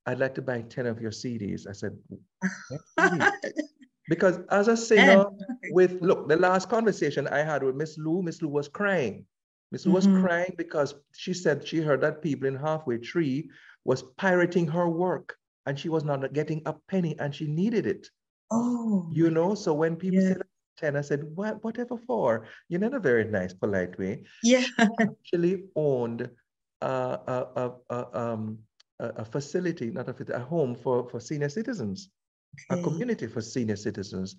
I'd 0.06 0.20
like 0.20 0.36
to 0.36 0.42
buy 0.42 0.62
10 0.62 0.88
of 0.88 1.02
your 1.02 1.12
CDs. 1.12 1.68
I 1.68 1.74
said, 1.74 1.98
Because 4.12 4.40
as 4.50 4.68
a 4.68 4.76
singer, 4.76 5.26
with 5.72 6.02
look, 6.02 6.28
the 6.28 6.36
last 6.36 6.68
conversation 6.70 7.28
I 7.28 7.44
had 7.44 7.64
with 7.64 7.76
Miss 7.76 7.98
Lou, 7.98 8.22
Miss 8.22 8.42
Lou 8.42 8.50
was 8.50 8.68
crying. 8.68 9.26
Miss 9.72 9.86
Lou 9.86 9.94
mm-hmm. 9.94 10.14
was 10.14 10.22
crying 10.22 10.54
because 10.58 10.96
she 11.16 11.34
said 11.34 11.66
she 11.66 11.80
heard 11.80 12.02
that 12.02 12.22
people 12.22 12.48
in 12.48 12.56
Halfway 12.56 12.98
Tree 12.98 13.50
was 13.86 14.04
pirating 14.18 14.68
her 14.68 14.90
work 14.90 15.38
and 15.66 15.80
she 15.80 15.88
was 15.88 16.04
not 16.04 16.34
getting 16.34 16.62
a 16.66 16.74
penny 16.90 17.16
and 17.20 17.34
she 17.34 17.48
needed 17.48 17.86
it. 17.86 18.10
Oh. 18.52 19.08
You 19.14 19.30
know, 19.30 19.56
so 19.56 19.74
when 19.74 19.96
people 19.96 20.22
yeah. 20.22 20.34
said 20.34 20.42
10, 20.78 20.96
I 20.98 21.02
said, 21.02 21.24
what, 21.36 21.64
whatever 21.64 21.98
for? 21.98 22.48
You 22.68 22.80
know, 22.80 22.88
in 22.88 22.96
a 22.96 23.00
very 23.00 23.24
nice, 23.24 23.54
polite 23.54 23.98
way. 23.98 24.24
Yeah. 24.44 24.62
She 24.62 24.86
actually 25.00 25.64
owned 25.76 26.30
a, 26.82 26.86
a, 26.86 27.48
a, 27.56 27.72
a, 27.90 28.20
um, 28.20 28.58
a, 29.18 29.26
facility, 29.26 29.90
not 29.90 30.08
a, 30.08 30.36
a 30.36 30.40
home 30.40 30.76
for, 30.76 31.10
for 31.10 31.20
senior 31.20 31.50
citizens 31.50 32.10
okay. 32.72 32.80
a 32.80 32.84
community 32.84 33.28
for 33.28 33.42
senior 33.42 33.76
citizens, 33.76 34.36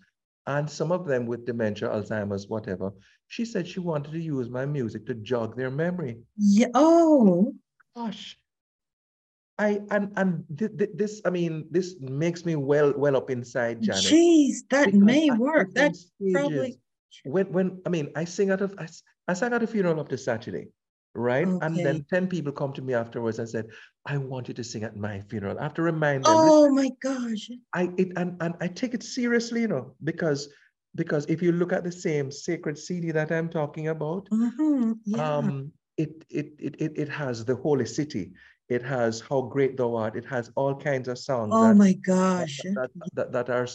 and 0.47 0.69
some 0.69 0.91
of 0.91 1.07
them 1.07 1.27
with 1.27 1.47
dementia, 1.47 1.89
Alzheimer's, 1.89 2.49
whatever. 2.49 2.93
She 3.29 3.45
said 3.45 3.67
she 3.67 3.81
wanted 3.81 4.13
to 4.13 4.21
use 4.21 4.51
my 4.51 4.67
music 4.67 5.07
to 5.07 5.15
jog 5.15 5.57
their 5.57 5.71
memory. 5.71 6.19
Yeah. 6.37 6.69
Oh. 6.75 7.55
Gosh. 7.97 8.39
I 9.59 9.81
and 9.91 10.13
and 10.17 10.45
th- 10.59 10.77
th- 10.79 10.91
this 10.95 11.21
I 11.25 11.31
mean 11.31 11.67
this 11.71 11.97
makes 12.01 12.45
me 12.45 12.57
well 12.57 12.93
well 12.97 13.17
up 13.17 13.31
inside, 13.31 13.83
Janet. 13.83 14.03
Jeez, 14.03 14.57
that 14.71 14.95
may 14.95 15.31
work. 15.31 15.69
That's 15.73 16.11
probably 16.33 16.81
when 17.25 17.53
when 17.53 17.81
I 17.85 17.91
mean 17.91 18.11
I 18.17 18.25
sing 18.25 18.51
out 18.51 18.63
of 18.63 18.75
I, 18.79 18.89
I 19.29 19.35
sang 19.35 19.53
at 19.53 19.63
a 19.63 19.67
funeral 19.67 20.01
up 20.01 20.09
to 20.09 20.19
Saturday 20.19 20.69
right? 21.15 21.47
Okay. 21.47 21.67
And 21.67 21.77
then 21.77 22.07
10 22.11 22.29
people 22.29 22.53
come 22.53 22.73
to 22.75 22.83
me 22.83 22.95
afterwards 22.95 23.39
and 23.39 23.49
said, 23.49 23.69
I 24.07 24.17
want 24.17 24.49
you 24.49 24.55
to 24.55 24.65
sing 24.65 24.83
at 24.85 24.97
my 24.97 25.21
funeral. 25.21 25.59
I 25.59 25.63
have 25.63 25.75
to 25.75 25.83
remind 25.83 26.25
them. 26.25 26.33
Oh 26.35 26.71
my 26.71 26.91
gosh. 27.03 27.51
I 27.73 27.91
it 27.97 28.13
and, 28.17 28.37
and 28.41 28.55
I 28.61 28.69
take 28.69 28.95
it 28.95 29.03
seriously, 29.03 29.61
you 29.63 29.69
know, 29.69 29.95
because 30.03 30.49
because 30.95 31.25
if 31.27 31.41
you 31.41 31.53
look 31.53 31.73
at 31.73 31.85
the 31.85 31.93
same 31.93 32.31
sacred 32.31 32.79
CD 32.79 33.13
that 33.13 33.31
I'm 33.31 33.49
talking 33.49 33.89
about, 33.89 34.29
mm-hmm. 34.31 34.93
yeah. 35.05 35.37
um, 35.37 35.73
it, 35.97 36.25
it, 36.29 36.53
it, 36.59 36.77
it, 36.79 36.93
it 36.97 37.09
has 37.09 37.45
the 37.45 37.57
holy 37.57 37.87
city. 37.87 38.33
It 38.69 38.83
has 38.83 39.21
how 39.21 39.43
great 39.43 39.77
thou 39.77 39.97
art. 39.97 40.17
It 40.17 40.25
has 40.27 40.51
all 40.55 40.75
kinds 40.75 41.09
of 41.09 41.19
songs. 41.19 41.53
Oh 41.55 41.69
that, 41.69 41.77
my 41.77 41.93
gosh. 41.95 42.59
That, 42.75 42.91
that, 43.15 43.33
that, 43.33 43.51
are 43.51 43.67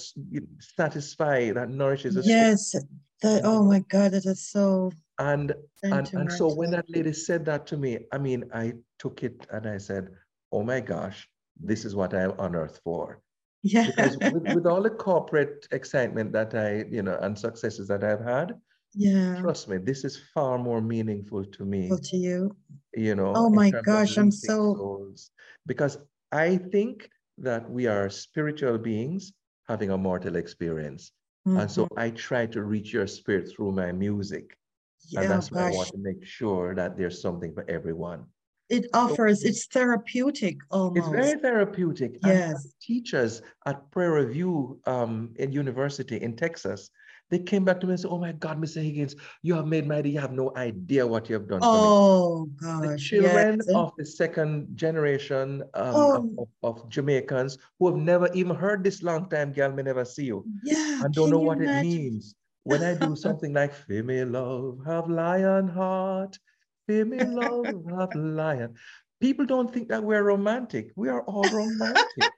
satisfied, 0.59 1.55
that 1.55 1.69
nourishes 1.69 2.17
us. 2.17 2.27
Yes. 2.27 2.75
That, 3.21 3.41
oh 3.43 3.63
my 3.63 3.79
God, 3.89 4.11
that 4.11 4.25
is 4.25 4.47
so 4.47 4.91
and 5.19 5.53
and, 5.83 6.13
and 6.13 6.31
so 6.31 6.53
when 6.53 6.71
that 6.71 6.85
lady 6.89 7.13
said 7.13 7.45
that 7.45 7.67
to 7.67 7.77
me, 7.77 7.99
I 8.11 8.17
mean, 8.17 8.45
I 8.53 8.73
took 8.99 9.23
it 9.23 9.47
and 9.51 9.67
I 9.67 9.77
said, 9.77 10.09
oh 10.51 10.63
my 10.63 10.79
gosh, 10.79 11.27
this 11.59 11.85
is 11.85 11.95
what 11.95 12.13
I'm 12.13 12.33
on 12.39 12.55
earth 12.55 12.79
for. 12.83 13.21
Yeah. 13.63 13.87
Because 13.87 14.17
with, 14.33 14.55
with 14.55 14.65
all 14.67 14.81
the 14.81 14.89
corporate 14.89 15.67
excitement 15.71 16.31
that 16.33 16.53
I, 16.53 16.85
you 16.89 17.01
know, 17.01 17.17
and 17.21 17.37
successes 17.37 17.87
that 17.87 18.03
I've 18.03 18.23
had, 18.23 18.53
yeah. 18.93 19.39
Trust 19.41 19.69
me, 19.69 19.77
this 19.77 20.03
is 20.03 20.19
far 20.33 20.57
more 20.57 20.81
meaningful 20.81 21.45
to 21.45 21.65
me. 21.65 21.89
To 21.89 22.17
you. 22.17 22.55
You 22.95 23.15
know. 23.15 23.33
Oh 23.35 23.49
my 23.49 23.69
gosh, 23.69 24.17
I'm 24.17 24.31
so 24.31 24.75
souls. 24.75 25.29
because 25.65 25.99
I 26.31 26.57
think 26.57 27.09
that 27.37 27.69
we 27.69 27.85
are 27.85 28.09
spiritual 28.09 28.77
beings 28.77 29.33
having 29.67 29.91
a 29.91 29.97
mortal 29.97 30.35
experience. 30.35 31.11
Mm-hmm. 31.47 31.59
And 31.59 31.71
so 31.71 31.85
mm-hmm. 31.85 31.99
I 31.99 32.09
try 32.11 32.47
to 32.47 32.63
reach 32.63 32.91
your 32.91 33.07
spirit 33.07 33.51
through 33.51 33.73
my 33.73 33.91
music. 33.91 34.57
Yeah, 35.07 35.21
and 35.21 35.31
that's 35.31 35.51
why 35.51 35.67
I 35.67 35.71
want 35.71 35.89
to 35.89 35.97
make 35.97 36.25
sure 36.25 36.75
that 36.75 36.97
there's 36.97 37.21
something 37.21 37.53
for 37.53 37.69
everyone. 37.69 38.25
It 38.69 38.87
offers, 38.93 39.43
so, 39.43 39.47
it's 39.47 39.65
therapeutic 39.67 40.57
almost. 40.71 40.97
It's 40.97 41.07
very 41.07 41.39
therapeutic. 41.39 42.17
Yes. 42.25 42.65
And 42.65 42.73
teachers 42.81 43.41
at 43.65 43.89
Prairie 43.91 44.33
View 44.33 44.79
um, 44.85 45.33
in 45.37 45.53
university 45.53 46.17
in 46.17 46.35
Texas, 46.35 46.89
they 47.29 47.39
came 47.39 47.65
back 47.65 47.79
to 47.81 47.87
me 47.87 47.93
and 47.93 47.99
said, 47.99 48.09
Oh 48.11 48.19
my 48.19 48.31
God, 48.33 48.61
Mr. 48.61 48.81
Higgins, 48.83 49.15
you 49.41 49.53
have 49.53 49.67
made 49.67 49.87
my 49.87 50.01
day. 50.01 50.09
You 50.09 50.19
have 50.19 50.31
no 50.31 50.53
idea 50.55 51.05
what 51.05 51.29
you 51.29 51.33
have 51.35 51.47
done. 51.47 51.59
Oh, 51.61 52.45
gosh. 52.61 52.87
The 52.87 52.97
children 52.97 53.61
yes. 53.65 53.75
of 53.75 53.91
the 53.97 54.05
second 54.05 54.75
generation 54.75 55.63
um, 55.73 55.95
oh. 55.95 56.47
of, 56.63 56.81
of, 56.81 56.89
Jamaicans 56.89 57.57
who 57.79 57.87
have 57.87 57.97
never 57.97 58.29
even 58.33 58.55
heard 58.55 58.83
this 58.83 59.03
long 59.03 59.29
time, 59.29 59.51
girl, 59.51 59.71
may 59.71 59.83
never 59.83 60.05
see 60.05 60.25
you. 60.25 60.45
Yeah. 60.63 61.03
And 61.03 61.13
don't 61.13 61.29
know 61.29 61.39
what 61.39 61.57
imagine? 61.57 61.91
it 61.91 61.95
means 61.95 62.35
when 62.67 62.83
I 62.83 62.93
do 62.93 63.15
something 63.25 63.53
like 63.53 63.73
Fear 63.73 64.03
me 64.03 64.23
love, 64.25 64.79
have 64.85 65.09
lion 65.09 65.67
heart, 65.67 66.37
fear 66.85 67.05
me 67.05 67.23
love, 67.23 67.65
have 67.97 68.13
lion. 68.15 68.75
People 69.21 69.45
don't 69.45 69.73
think 69.73 69.87
that 69.89 70.03
we're 70.03 70.23
romantic. 70.23 70.91
We 70.95 71.09
are 71.09 71.21
all 71.23 71.49
romantic. 71.49 72.29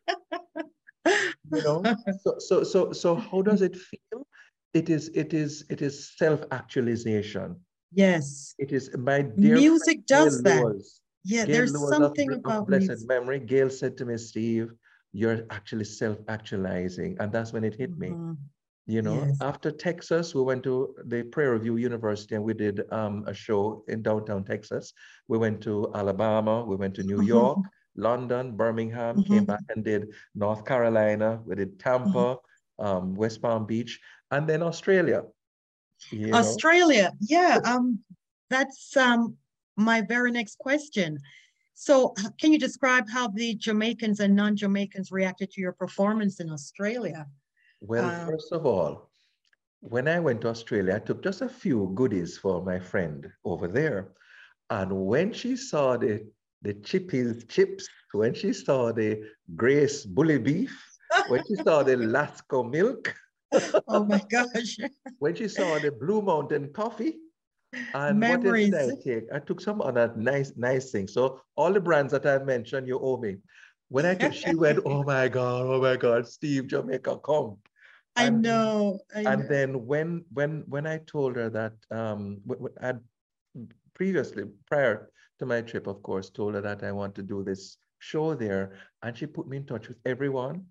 you 1.51 1.61
know, 1.63 1.83
so 2.23 2.35
so 2.37 2.63
so 2.63 2.93
so 2.93 3.15
how 3.15 3.41
does 3.41 3.61
it 3.61 3.75
feel? 3.75 4.27
It 4.73 4.89
is 4.89 5.09
it 5.15 5.33
is 5.33 5.65
it 5.69 5.81
is 5.81 6.15
self-actualization. 6.17 7.55
Yes. 7.91 8.53
It 8.59 8.71
is 8.71 8.95
my 8.95 9.23
dear 9.23 9.55
music 9.55 10.05
does 10.05 10.41
Gail 10.41 10.43
that. 10.43 10.65
Lewis, 10.65 11.01
yeah, 11.25 11.45
Gail 11.45 11.55
there's 11.55 11.73
Lewis 11.73 11.89
something 11.89 12.31
of, 12.31 12.39
about 12.39 12.61
of 12.61 12.67
blessed 12.67 12.89
music. 12.89 13.07
memory. 13.07 13.39
Gail 13.39 13.69
said 13.69 13.97
to 13.97 14.05
me, 14.05 14.17
Steve, 14.17 14.71
you're 15.11 15.45
actually 15.49 15.85
self-actualizing. 15.85 17.17
And 17.19 17.31
that's 17.31 17.51
when 17.51 17.63
it 17.63 17.73
hit 17.73 17.97
me. 17.97 18.09
Mm-hmm. 18.09 18.33
You 18.89 19.03
know, 19.03 19.23
yes. 19.23 19.37
after 19.41 19.69
Texas, 19.69 20.33
we 20.33 20.41
went 20.41 20.63
to 20.63 20.95
the 21.05 21.21
Prairie 21.21 21.59
View 21.59 21.77
University 21.77 22.33
and 22.33 22.43
we 22.43 22.55
did 22.55 22.91
um, 22.91 23.23
a 23.27 23.33
show 23.35 23.83
in 23.87 24.01
downtown 24.01 24.43
Texas. 24.43 24.93
We 25.27 25.37
went 25.37 25.61
to 25.61 25.91
Alabama, 25.93 26.63
we 26.65 26.75
went 26.75 26.95
to 26.95 27.03
New 27.03 27.17
mm-hmm. 27.17 27.37
York, 27.37 27.59
London, 27.95 28.57
Birmingham, 28.57 29.17
mm-hmm. 29.17 29.31
came 29.31 29.45
back 29.45 29.61
and 29.69 29.85
did 29.85 30.07
North 30.33 30.65
Carolina, 30.65 31.39
we 31.45 31.53
did 31.53 31.79
Tampa, 31.79 32.37
mm-hmm. 32.37 32.83
um, 32.83 33.13
West 33.13 33.43
Palm 33.43 33.67
Beach, 33.67 33.99
and 34.31 34.49
then 34.49 34.63
Australia. 34.63 35.21
Australia, 36.33 37.11
know? 37.11 37.17
yeah. 37.21 37.59
Um, 37.63 37.99
that's 38.49 38.97
um, 38.97 39.37
my 39.77 40.01
very 40.01 40.31
next 40.31 40.57
question. 40.57 41.19
So 41.75 42.15
can 42.41 42.51
you 42.51 42.57
describe 42.57 43.07
how 43.07 43.27
the 43.27 43.53
Jamaicans 43.53 44.19
and 44.19 44.35
non-Jamaicans 44.35 45.11
reacted 45.11 45.51
to 45.51 45.61
your 45.61 45.73
performance 45.73 46.39
in 46.39 46.49
Australia? 46.49 47.27
Well, 47.81 48.05
um, 48.05 48.27
first 48.27 48.51
of 48.51 48.65
all, 48.65 49.09
when 49.81 50.07
I 50.07 50.19
went 50.19 50.41
to 50.41 50.49
Australia, 50.49 50.95
I 50.95 50.99
took 50.99 51.23
just 51.23 51.41
a 51.41 51.49
few 51.49 51.91
goodies 51.95 52.37
for 52.37 52.63
my 52.63 52.79
friend 52.79 53.31
over 53.45 53.67
there. 53.67 54.11
And 54.69 54.91
when 55.07 55.33
she 55.33 55.55
saw 55.55 55.97
the, 55.97 56.27
the 56.61 56.73
chippies 56.73 57.47
chips, 57.49 57.87
when 58.11 58.33
she 58.33 58.53
saw 58.53 58.91
the 58.91 59.23
Grace 59.55 60.05
bully 60.05 60.37
beef, 60.37 60.77
when 61.29 61.41
she 61.47 61.55
saw 61.63 61.83
the 61.83 61.95
Lasco 61.97 62.69
milk, 62.69 63.15
oh 63.87 64.05
my 64.05 64.21
gosh. 64.29 64.77
when 65.19 65.35
she 65.35 65.47
saw 65.47 65.79
the 65.79 65.91
Blue 65.91 66.21
Mountain 66.21 66.73
coffee, 66.73 67.19
and 67.93 68.19
Memories. 68.19 68.71
what 68.71 68.71
did 68.71 68.75
I 68.75 68.91
take? 69.03 69.23
I 69.33 69.39
took 69.39 69.61
some 69.61 69.81
other 69.81 70.13
nice, 70.15 70.53
nice 70.55 70.91
things. 70.91 71.13
So 71.13 71.41
all 71.55 71.73
the 71.73 71.79
brands 71.79 72.11
that 72.11 72.25
I 72.25 72.39
mentioned, 72.39 72.87
you 72.87 72.99
owe 72.99 73.17
me. 73.17 73.37
When 73.89 74.05
I 74.05 74.13
took, 74.13 74.33
she 74.33 74.53
went, 74.53 74.79
oh 74.85 75.03
my 75.03 75.27
God, 75.27 75.65
oh 75.65 75.81
my 75.81 75.95
God, 75.95 76.27
Steve, 76.27 76.67
Jamaica, 76.67 77.17
come. 77.23 77.57
I 78.19 78.25
and, 78.25 78.41
know. 78.41 78.99
I 79.15 79.21
and 79.21 79.41
know. 79.41 79.47
then 79.47 79.85
when 79.85 80.25
when 80.33 80.63
when 80.67 80.85
I 80.85 80.97
told 80.99 81.35
her 81.35 81.49
that 81.49 81.73
um 81.91 82.41
I 82.81 82.93
previously 83.93 84.43
prior 84.67 85.09
to 85.39 85.45
my 85.45 85.61
trip, 85.61 85.87
of 85.87 86.03
course, 86.03 86.29
told 86.29 86.55
her 86.55 86.61
that 86.61 86.83
I 86.83 86.91
want 86.91 87.15
to 87.15 87.23
do 87.23 87.43
this 87.43 87.77
show 87.99 88.35
there, 88.35 88.73
and 89.03 89.17
she 89.17 89.25
put 89.25 89.47
me 89.47 89.57
in 89.57 89.65
touch 89.65 89.87
with 89.87 89.97
everyone. 90.05 90.65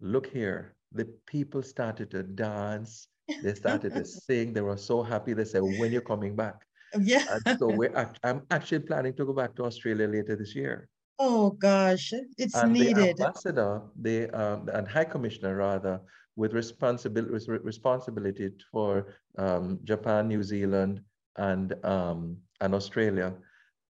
Look 0.00 0.26
here, 0.26 0.74
the 0.92 1.06
people 1.26 1.62
started 1.62 2.10
to 2.10 2.22
dance. 2.22 3.08
They 3.42 3.54
started 3.54 3.94
to 3.94 4.04
sing. 4.26 4.52
They 4.52 4.60
were 4.60 4.76
so 4.76 5.02
happy. 5.02 5.32
They 5.32 5.44
said, 5.44 5.62
"When 5.62 5.92
you're 5.92 6.10
coming 6.14 6.36
back?" 6.36 6.66
Yeah. 6.98 7.24
And 7.46 7.58
so 7.58 7.68
we're. 7.68 7.94
I'm 8.24 8.42
actually 8.50 8.80
planning 8.80 9.14
to 9.14 9.24
go 9.24 9.32
back 9.32 9.54
to 9.56 9.64
Australia 9.64 10.08
later 10.08 10.36
this 10.36 10.54
year. 10.54 10.88
Oh 11.18 11.50
gosh, 11.50 12.12
it's 12.36 12.56
and 12.56 12.72
needed. 12.72 12.96
The 12.96 13.10
ambassador, 13.10 13.82
the 14.00 14.28
um, 14.30 14.68
and 14.72 14.88
High 14.88 15.04
Commissioner 15.04 15.56
rather, 15.56 16.00
with 16.36 16.52
responsibility 16.54 17.50
responsibility 17.62 18.50
for 18.70 19.14
um, 19.38 19.78
Japan, 19.84 20.28
New 20.28 20.42
Zealand, 20.42 21.00
and 21.36 21.74
um, 21.84 22.36
and 22.60 22.74
Australia. 22.74 23.34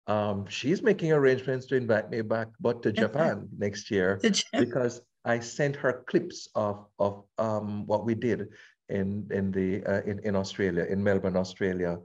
Um, 0.07 0.45
she's 0.47 0.83
making 0.83 1.11
arrangements 1.11 1.65
to 1.67 1.75
invite 1.75 2.09
me 2.11 2.21
back, 2.21 2.47
but 2.59 2.83
to 2.83 2.91
Japan 2.91 3.47
next 3.57 3.89
year 3.89 4.21
because 4.53 5.01
I 5.23 5.39
sent 5.39 5.75
her 5.77 6.03
clips 6.07 6.49
of 6.55 6.85
of 6.99 7.23
um, 7.37 7.85
what 7.87 8.05
we 8.05 8.13
did 8.13 8.49
in 8.89 9.27
in 9.31 9.51
the 9.51 9.83
uh, 9.85 10.01
in 10.05 10.19
in 10.19 10.35
Australia, 10.35 10.85
in 10.85 11.03
Melbourne, 11.03 11.37
Australia, 11.37 11.97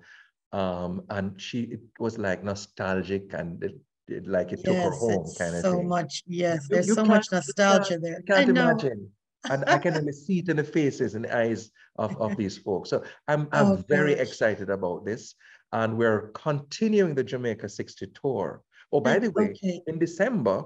um, 0.53 1.03
and 1.11 1.39
she 1.41 1.63
it 1.63 1.81
was 1.99 2.17
like 2.19 2.43
nostalgic 2.43 3.35
and 3.35 3.63
it, 3.63 4.27
like 4.27 4.53
it 4.53 4.61
yes, 4.65 4.65
took 4.65 4.77
her 4.77 4.91
home 4.91 5.31
kind 5.39 5.55
of 5.55 5.63
so 5.63 5.77
thing. 5.77 5.89
much 5.89 6.23
yes, 6.27 6.67
there's 6.69 6.89
you 6.89 6.95
so 6.95 7.05
much 7.05 7.31
nostalgia 7.31 7.95
you 7.95 8.01
there. 8.01 8.23
Can't 8.23 8.49
imagine 8.49 9.11
and 9.49 9.65
I 9.67 9.79
can 9.79 9.97
only 9.97 10.13
see 10.13 10.41
it 10.41 10.49
in 10.49 10.57
the 10.57 10.65
faces 10.65 11.15
and 11.15 11.25
the 11.25 11.37
eyes 11.37 11.71
of, 11.97 12.21
of 12.21 12.37
these 12.37 12.59
folks. 12.65 12.91
So 12.91 13.05
I'm, 13.29 13.49
I'm 13.53 13.67
oh, 13.67 13.85
very 13.89 14.15
gosh. 14.15 14.29
excited 14.29 14.71
about 14.71 15.05
this. 15.05 15.35
And 15.73 15.97
we're 15.97 16.29
continuing 16.33 17.15
the 17.15 17.25
Jamaica 17.25 17.69
60 17.69 18.09
tour. 18.21 18.63
Oh, 18.93 19.01
by 19.01 19.19
the 19.21 19.31
way, 19.31 19.51
okay. 19.51 19.81
in 19.87 19.99
December, 19.99 20.65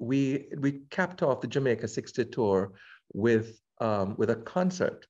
we 0.00 0.48
we 0.58 0.80
capped 0.90 1.22
off 1.22 1.40
the 1.40 1.46
Jamaica 1.46 1.86
60 1.86 2.24
tour 2.26 2.72
with 3.12 3.60
um, 3.80 4.16
with 4.16 4.30
a 4.30 4.36
concert. 4.36 5.06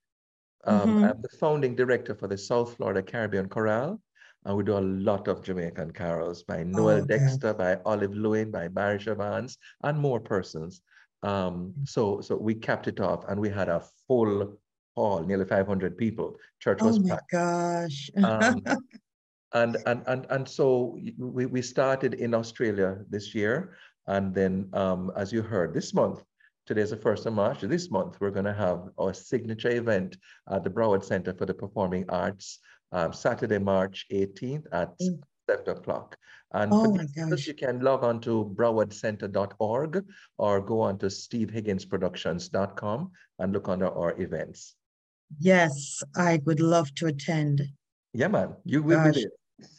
Um, 0.64 0.81
mm-hmm. 0.81 1.05
I'm 1.05 1.23
the 1.23 1.37
founding 1.40 1.75
director 1.75 2.14
for 2.14 2.29
the 2.29 2.37
South 2.37 2.77
Florida 2.77 3.03
Caribbean 3.03 3.49
Chorale, 3.49 3.99
and 4.44 4.57
we 4.57 4.62
do 4.62 4.77
a 4.77 4.81
lot 4.81 5.27
of 5.27 5.42
Jamaican 5.42 5.92
carols 5.92 6.42
by 6.42 6.64
Noel 6.64 7.03
oh, 7.03 7.07
Dexter, 7.07 7.55
by 7.55 7.79
Olive 7.87 8.14
Lewin, 8.14 8.51
by 8.51 8.68
Barry 8.68 8.99
Chevannes, 8.99 9.57
and 9.85 9.99
more 9.99 10.20
persons. 10.20 10.83
Um, 11.23 11.75
so, 11.85 12.21
so 12.21 12.37
we 12.37 12.55
capped 12.55 12.89
it 12.89 13.01
off 13.01 13.25
and 13.29 13.41
we 13.41 13.51
had 13.51 13.69
a 13.69 13.85
full 14.07 14.59
hall, 14.97 15.23
nearly 15.23 15.45
500 15.45 15.97
people. 15.97 16.37
Church 16.61 16.83
was 16.83 16.99
oh 16.99 17.03
my 17.03 17.11
packed. 17.11 17.31
gosh. 17.31 18.11
um, 18.23 18.63
and, 19.53 19.77
and, 19.87 20.03
and, 20.07 20.27
and 20.31 20.49
so 20.49 20.99
we, 21.19 21.47
we 21.47 21.63
started 21.63 22.15
in 22.15 22.35
Australia 22.35 22.99
this 23.09 23.35
year. 23.35 23.77
And 24.07 24.35
then, 24.35 24.69
um, 24.73 25.13
as 25.17 25.33
you 25.33 25.43
heard, 25.43 25.75
this 25.75 25.95
month, 25.95 26.23
today's 26.67 26.91
the 26.91 26.97
1st 26.97 27.27
of 27.27 27.33
March, 27.35 27.61
this 27.61 27.91
month, 27.91 28.17
we're 28.21 28.31
going 28.31 28.45
to 28.47 28.53
have 28.53 28.89
our 28.99 29.13
signature 29.13 29.71
event 29.71 30.17
at 30.51 30.65
the 30.65 30.71
Broward 30.71 31.05
Center 31.05 31.35
for 31.35 31.47
the 31.47 31.55
Performing 31.55 32.07
Arts, 32.09 32.59
um, 32.93 33.13
Saturday, 33.13 33.59
March 33.59 34.07
18th 34.13 34.67
at 34.73 34.99
mm. 34.99 35.21
7 35.51 35.77
o'clock. 35.77 36.17
And 36.53 36.73
oh 36.75 36.99
this, 37.29 37.47
you 37.47 37.55
can 37.55 37.79
log 37.81 38.03
on 38.03 38.21
to 38.23 38.53
browardcenter.org 38.57 40.05
or 40.39 40.61
go 40.61 40.81
on 40.81 40.99
to 40.99 41.07
stevehigginsproductions.com 41.07 43.11
and 43.39 43.53
look 43.53 43.69
under 43.69 43.89
our 43.89 44.21
events. 44.21 44.75
Yes, 45.39 46.03
I 46.17 46.41
would 46.45 46.59
love 46.59 46.93
to 46.97 47.07
attend. 47.07 47.63
Yeah, 48.13 48.27
man, 48.29 48.57
you 48.65 48.83
will 48.83 48.97
Gosh, 48.97 49.15
be 49.15 49.21
there. 49.21 49.31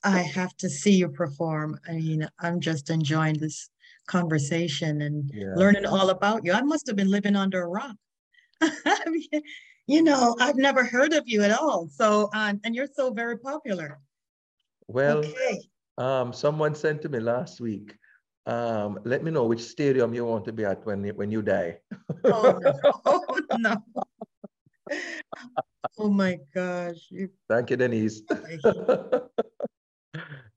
I 0.05 0.19
have 0.19 0.55
to 0.57 0.69
see 0.69 0.93
you 0.93 1.09
perform. 1.09 1.77
I 1.89 1.93
mean, 1.93 2.25
I'm 2.39 2.61
just 2.61 2.89
enjoying 2.89 3.37
this 3.37 3.69
conversation 4.07 5.01
and 5.01 5.29
yeah. 5.33 5.53
learning 5.55 5.85
all 5.85 6.09
about 6.09 6.45
you. 6.45 6.53
I 6.53 6.61
must 6.61 6.87
have 6.87 6.95
been 6.95 7.11
living 7.11 7.35
under 7.35 7.63
a 7.63 7.67
rock. 7.67 7.97
I 8.61 9.03
mean, 9.07 9.41
you 9.87 10.03
know, 10.03 10.37
I've 10.39 10.55
never 10.55 10.85
heard 10.85 11.11
of 11.11 11.27
you 11.27 11.43
at 11.43 11.51
all. 11.51 11.89
So, 11.91 12.29
um, 12.33 12.61
and 12.63 12.73
you're 12.73 12.87
so 12.95 13.11
very 13.11 13.37
popular. 13.37 13.99
Well, 14.91 15.19
okay. 15.19 15.61
Um, 15.97 16.33
someone 16.33 16.75
sent 16.75 17.01
to 17.03 17.09
me 17.09 17.19
last 17.19 17.61
week. 17.61 17.95
Um, 18.45 18.99
let 19.05 19.23
me 19.23 19.31
know 19.31 19.45
which 19.45 19.61
stadium 19.63 20.13
you 20.13 20.25
want 20.25 20.43
to 20.45 20.51
be 20.51 20.65
at 20.65 20.85
when 20.85 21.05
you, 21.05 21.13
when 21.13 21.31
you 21.31 21.41
die. 21.41 21.77
oh 22.25 22.59
no! 22.59 22.73
Oh, 23.05 23.57
no. 23.57 23.77
oh 25.97 26.09
my 26.09 26.37
gosh! 26.53 27.07
Thank 27.47 27.69
you, 27.69 27.77
Denise. 27.77 28.21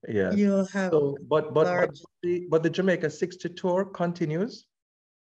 yeah. 0.09 0.33
You'll 0.33 0.67
have. 0.67 0.91
So, 0.91 1.17
but 1.29 1.55
but 1.55 1.67
large... 1.67 1.91
but 1.91 2.11
the, 2.23 2.47
but 2.51 2.63
the 2.65 2.71
Jamaica 2.71 3.11
60 3.11 3.51
tour 3.51 3.85
continues. 3.85 4.67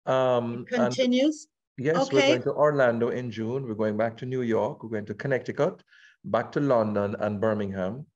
Um, 0.08 0.66
it 0.72 0.74
continues. 0.74 1.48
And, 1.78 1.86
yes, 1.86 1.98
okay. 2.08 2.16
we're 2.16 2.28
going 2.28 2.44
to 2.44 2.54
Orlando 2.54 3.10
in 3.10 3.30
June. 3.30 3.68
We're 3.68 3.76
going 3.76 3.98
back 3.98 4.18
to 4.18 4.26
New 4.26 4.42
York. 4.42 4.82
We're 4.82 4.90
going 4.90 5.06
to 5.06 5.14
Connecticut, 5.14 5.84
back 6.24 6.52
to 6.54 6.60
London 6.60 7.16
and 7.20 7.40
Birmingham 7.40 8.08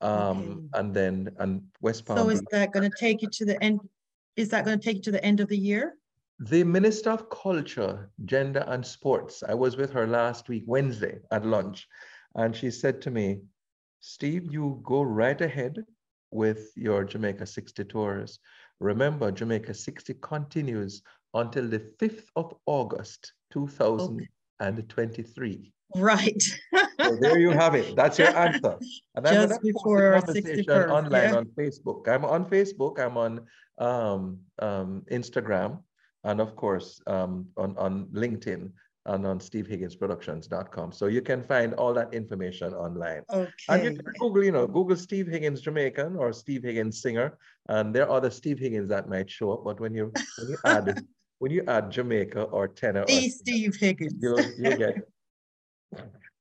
um, 0.00 0.68
and 0.74 0.94
then 0.94 1.34
and 1.38 1.62
West 1.80 2.04
Palm. 2.06 2.18
So 2.18 2.28
is 2.30 2.42
that 2.50 2.72
going 2.72 2.90
to 2.90 2.96
take 2.96 3.22
you 3.22 3.28
to 3.30 3.44
the 3.44 3.62
end? 3.62 3.80
Is 4.36 4.48
that 4.50 4.64
going 4.64 4.78
to 4.78 4.84
take 4.84 4.96
you 4.96 5.02
to 5.02 5.10
the 5.10 5.24
end 5.24 5.40
of 5.40 5.48
the 5.48 5.58
year? 5.58 5.96
The 6.38 6.62
Minister 6.64 7.10
of 7.10 7.28
Culture, 7.28 8.10
Gender 8.24 8.64
and 8.66 8.86
Sports. 8.86 9.42
I 9.46 9.54
was 9.54 9.76
with 9.76 9.92
her 9.92 10.06
last 10.06 10.48
week, 10.48 10.64
Wednesday, 10.66 11.18
at 11.30 11.44
lunch, 11.44 11.86
and 12.34 12.56
she 12.56 12.70
said 12.70 13.02
to 13.02 13.10
me, 13.10 13.42
"Steve, 14.00 14.50
you 14.50 14.80
go 14.82 15.02
right 15.02 15.38
ahead 15.40 15.84
with 16.30 16.72
your 16.76 17.04
Jamaica 17.04 17.44
60 17.44 17.84
tours. 17.84 18.38
Remember, 18.78 19.30
Jamaica 19.30 19.74
60 19.74 20.14
continues 20.22 21.02
until 21.34 21.68
the 21.68 21.80
5th 21.98 22.30
of 22.36 22.54
August, 22.64 23.34
2023." 23.50 25.52
Okay. 25.52 25.72
Right. 25.96 26.42
so 27.00 27.16
there 27.20 27.38
you 27.38 27.50
have 27.50 27.74
it. 27.74 27.96
That's 27.96 28.18
your 28.18 28.28
answer. 28.36 28.78
And 29.14 29.26
I'm 29.26 29.48
Just 29.48 29.62
before 29.62 30.14
our 30.14 30.22
61st, 30.22 30.90
online 30.90 31.30
yeah. 31.30 31.36
on 31.36 31.46
Facebook. 31.58 32.08
I'm 32.08 32.24
on 32.24 32.44
Facebook. 32.46 32.98
I'm 32.98 33.16
on 33.16 33.40
um, 33.78 34.38
um, 34.58 35.02
Instagram, 35.10 35.82
and 36.24 36.40
of 36.40 36.54
course 36.56 37.00
um, 37.06 37.46
on 37.56 37.76
on 37.78 38.06
LinkedIn 38.12 38.70
and 39.06 39.26
on 39.26 39.38
stevehigginsproductions.com. 39.38 40.92
So 40.92 41.06
you 41.06 41.22
can 41.22 41.42
find 41.42 41.74
all 41.74 41.94
that 41.94 42.12
information 42.12 42.74
online. 42.74 43.22
Okay. 43.32 43.50
And 43.68 43.84
you 43.84 43.90
can 43.96 44.12
Google, 44.18 44.44
you 44.44 44.52
know, 44.52 44.66
Google 44.66 44.96
Steve 44.96 45.26
Higgins 45.26 45.60
Jamaican 45.62 46.16
or 46.16 46.32
Steve 46.32 46.62
Higgins 46.62 47.00
singer, 47.00 47.38
and 47.68 47.94
there 47.94 48.04
are 48.08 48.16
other 48.16 48.30
Steve 48.30 48.58
Higgins 48.58 48.88
that 48.90 49.08
might 49.08 49.30
show 49.30 49.52
up. 49.52 49.64
But 49.64 49.80
when 49.80 49.94
you 49.94 50.12
when 50.38 50.48
you 50.48 50.58
add 50.64 51.04
when 51.38 51.50
you 51.50 51.64
add 51.66 51.90
Jamaica 51.90 52.42
or 52.42 52.68
tenor, 52.68 53.04
the 53.06 53.26
or, 53.26 53.30
Steve 53.30 53.76
Higgins, 53.76 54.14
you'll, 54.20 54.40
you'll 54.58 54.76
get 54.76 54.96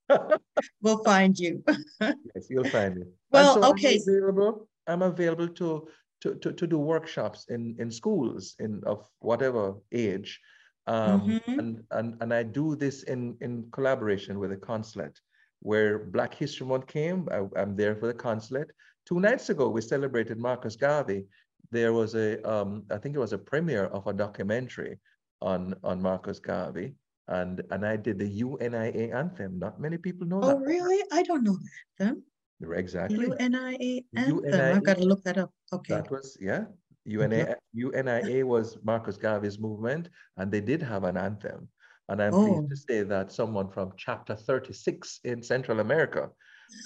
we'll 0.82 1.04
find 1.04 1.38
you. 1.38 1.64
yes, 2.02 2.48
you'll 2.50 2.70
find 2.70 2.98
me. 2.98 3.06
Well, 3.32 3.62
so 3.62 3.70
okay. 3.72 3.96
I'm 3.96 4.02
available, 4.08 4.68
I'm 4.88 5.02
available 5.04 5.48
to, 5.48 5.88
to, 6.22 6.36
to, 6.36 6.52
to 6.52 6.68
do 6.68 6.80
workshops 6.80 7.46
in, 7.50 7.76
in 7.78 7.92
schools 7.92 8.56
in 8.60 8.82
of 8.88 9.08
whatever 9.20 9.76
age. 9.92 10.40
Um, 10.88 11.22
mm-hmm. 11.22 11.60
and, 11.60 11.84
and, 11.92 12.16
and 12.22 12.34
I 12.34 12.42
do 12.42 12.76
this 12.76 13.04
in, 13.04 13.38
in 13.42 13.68
collaboration 13.72 14.40
with 14.40 14.50
the 14.50 14.58
consulate. 14.58 15.20
Where 15.62 16.00
Black 16.00 16.34
History 16.34 16.66
Month 16.66 16.88
came, 16.88 17.28
I, 17.32 17.62
am 17.62 17.76
there 17.76 17.96
for 17.96 18.08
the 18.08 18.14
consulate. 18.14 18.72
Two 19.06 19.20
nights 19.20 19.50
ago, 19.50 19.70
we 19.70 19.82
celebrated 19.82 20.40
Marcus 20.40 20.76
Garvey. 20.76 21.26
There 21.70 21.94
was 21.94 22.16
a, 22.16 22.42
um, 22.50 22.84
I 22.90 22.98
think 22.98 23.16
it 23.16 23.20
was 23.20 23.34
a 23.34 23.38
premiere 23.38 23.86
of 23.86 24.08
a 24.08 24.14
documentary 24.14 24.98
on, 25.42 25.76
on 25.84 26.02
Marcus 26.02 26.40
Garvey 26.40 26.96
and 27.30 27.62
and 27.72 27.86
I 27.86 27.96
did 27.96 28.20
the 28.20 28.28
UNIA 28.28 29.14
anthem. 29.16 29.60
Not 29.60 29.80
many 29.80 29.98
people 29.98 30.28
know 30.28 30.42
oh, 30.44 30.48
that. 30.48 30.58
Oh, 30.58 30.60
really? 30.60 31.04
I 31.12 31.24
don't 31.24 31.44
know 31.44 31.58
that. 32.00 32.18
Exactly. 32.62 33.28
UNIA 33.28 34.02
anthem. 34.16 34.44
UNIA, 34.44 34.76
I've 34.76 34.84
got 34.84 34.98
to 34.98 35.06
look 35.06 35.24
that 35.24 35.38
up. 35.38 35.52
Okay. 35.72 35.94
That 35.94 36.12
was, 36.12 36.38
yeah. 36.42 36.66
UNIA, 37.06 37.56
UNIA 37.74 38.46
was 38.46 38.78
Marcus 38.84 39.18
Garvey's 39.18 39.60
movement, 39.60 40.10
and 40.38 40.52
they 40.52 40.62
did 40.62 40.82
have 40.82 41.04
an 41.06 41.18
anthem. 41.18 41.70
And 42.10 42.22
I'm 42.22 42.34
oh. 42.34 42.46
pleased 42.46 42.70
to 42.70 42.76
say 42.76 43.04
that 43.04 43.32
someone 43.32 43.70
from 43.70 43.94
chapter 43.96 44.36
36 44.36 45.22
in 45.24 45.42
Central 45.44 45.80
America 45.80 46.30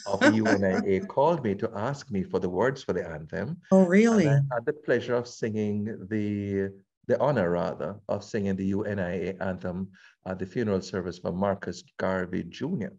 of 0.05 0.19
the 0.19 0.31
UNIA 0.31 1.07
called 1.07 1.43
me 1.43 1.55
to 1.55 1.71
ask 1.75 2.11
me 2.11 2.23
for 2.23 2.39
the 2.39 2.49
words 2.49 2.83
for 2.83 2.93
the 2.93 3.07
anthem. 3.07 3.57
Oh, 3.71 3.85
really? 3.85 4.27
I 4.27 4.33
had 4.51 4.65
the 4.65 4.73
pleasure 4.73 5.15
of 5.15 5.27
singing 5.27 5.85
the 6.09 6.69
the 7.07 7.19
honor 7.19 7.49
rather 7.49 7.95
of 8.07 8.23
singing 8.23 8.55
the 8.55 8.71
UNIA 8.71 9.35
anthem 9.41 9.89
at 10.25 10.39
the 10.39 10.45
funeral 10.45 10.81
service 10.81 11.19
for 11.19 11.31
Marcus 11.31 11.83
Garvey 11.97 12.43
Jr. 12.43 12.95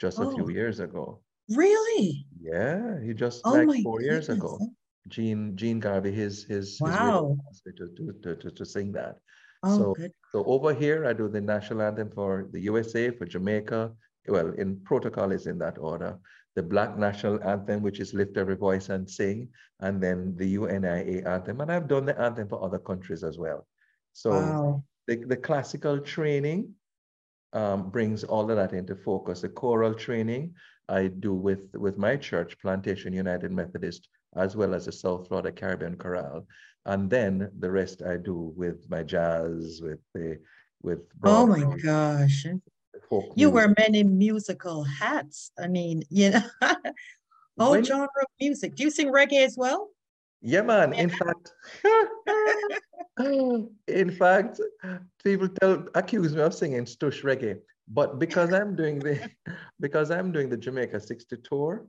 just 0.00 0.18
oh. 0.20 0.30
a 0.30 0.34
few 0.34 0.44
oh. 0.44 0.48
years 0.48 0.80
ago. 0.80 1.20
Really? 1.48 2.26
Yeah, 2.40 3.00
he 3.02 3.14
just 3.14 3.42
oh 3.44 3.52
like 3.52 3.82
four 3.82 3.98
goodness. 3.98 4.28
years 4.28 4.28
ago. 4.28 4.58
Gene 5.08 5.56
Gene 5.56 5.78
Garvey, 5.78 6.10
his 6.10 6.44
his, 6.44 6.78
wow. 6.80 7.36
his 7.48 7.62
to, 7.76 7.88
to, 7.94 8.12
to, 8.22 8.36
to, 8.36 8.50
to 8.50 8.66
sing 8.66 8.92
that. 8.92 9.16
Oh, 9.62 9.78
so, 9.78 9.94
good. 9.94 10.12
so 10.32 10.44
over 10.44 10.74
here, 10.74 11.06
I 11.06 11.12
do 11.12 11.28
the 11.28 11.40
national 11.40 11.82
anthem 11.82 12.10
for 12.10 12.48
the 12.52 12.60
USA, 12.60 13.10
for 13.10 13.24
Jamaica. 13.24 13.92
Well, 14.28 14.52
in 14.58 14.80
protocol 14.80 15.30
is 15.30 15.46
in 15.46 15.58
that 15.58 15.78
order. 15.78 16.18
The 16.56 16.62
Black 16.62 16.98
National 16.98 17.42
Anthem, 17.44 17.82
which 17.82 18.00
is 18.00 18.14
Lift 18.14 18.36
Every 18.36 18.56
Voice 18.56 18.88
and 18.88 19.08
Sing, 19.08 19.48
and 19.80 20.02
then 20.02 20.34
the 20.36 20.56
UNIA 20.56 21.24
anthem. 21.26 21.60
And 21.60 21.70
I've 21.70 21.86
done 21.86 22.06
the 22.06 22.18
anthem 22.18 22.48
for 22.48 22.64
other 22.64 22.78
countries 22.78 23.22
as 23.22 23.38
well. 23.38 23.66
So 24.14 24.30
wow. 24.30 24.84
the, 25.06 25.16
the 25.16 25.36
classical 25.36 26.00
training 26.00 26.72
um, 27.52 27.90
brings 27.90 28.24
all 28.24 28.50
of 28.50 28.56
that 28.56 28.72
into 28.72 28.96
focus. 28.96 29.42
The 29.42 29.50
choral 29.50 29.94
training 29.94 30.54
I 30.88 31.08
do 31.08 31.34
with, 31.34 31.74
with 31.74 31.98
my 31.98 32.16
church, 32.16 32.58
Plantation 32.60 33.12
United 33.12 33.52
Methodist, 33.52 34.08
as 34.34 34.56
well 34.56 34.74
as 34.74 34.86
the 34.86 34.92
South 34.92 35.28
Florida 35.28 35.52
Caribbean 35.52 35.96
Chorale. 35.96 36.46
And 36.86 37.10
then 37.10 37.50
the 37.58 37.70
rest 37.70 38.02
I 38.02 38.16
do 38.16 38.52
with 38.56 38.88
my 38.88 39.02
jazz, 39.02 39.80
with 39.82 39.98
the 40.14 40.38
with 40.82 41.00
Oh 41.24 41.46
my 41.46 41.76
gosh. 41.76 42.46
You 43.34 43.50
wear 43.50 43.74
many 43.78 44.02
musical 44.02 44.84
hats. 44.84 45.50
I 45.58 45.68
mean, 45.68 46.02
you 46.10 46.30
know, 46.30 46.42
all 47.58 47.72
when, 47.72 47.84
genre 47.84 48.04
of 48.04 48.26
music. 48.40 48.74
Do 48.74 48.84
you 48.84 48.90
sing 48.90 49.12
reggae 49.12 49.44
as 49.44 49.56
well? 49.56 49.90
Yeah, 50.42 50.62
man. 50.62 50.92
In 50.92 51.10
fact, 51.10 51.52
in 53.88 54.10
fact, 54.10 54.60
people 55.24 55.48
tell 55.60 55.86
accuse 55.94 56.34
me 56.34 56.42
of 56.42 56.54
singing 56.54 56.84
stush 56.84 57.22
reggae, 57.22 57.58
but 57.88 58.18
because 58.18 58.52
I'm 58.52 58.76
doing 58.76 58.98
the 58.98 59.30
because 59.80 60.10
I'm 60.10 60.32
doing 60.32 60.48
the 60.48 60.56
Jamaica 60.56 61.00
60 61.00 61.36
tour, 61.38 61.86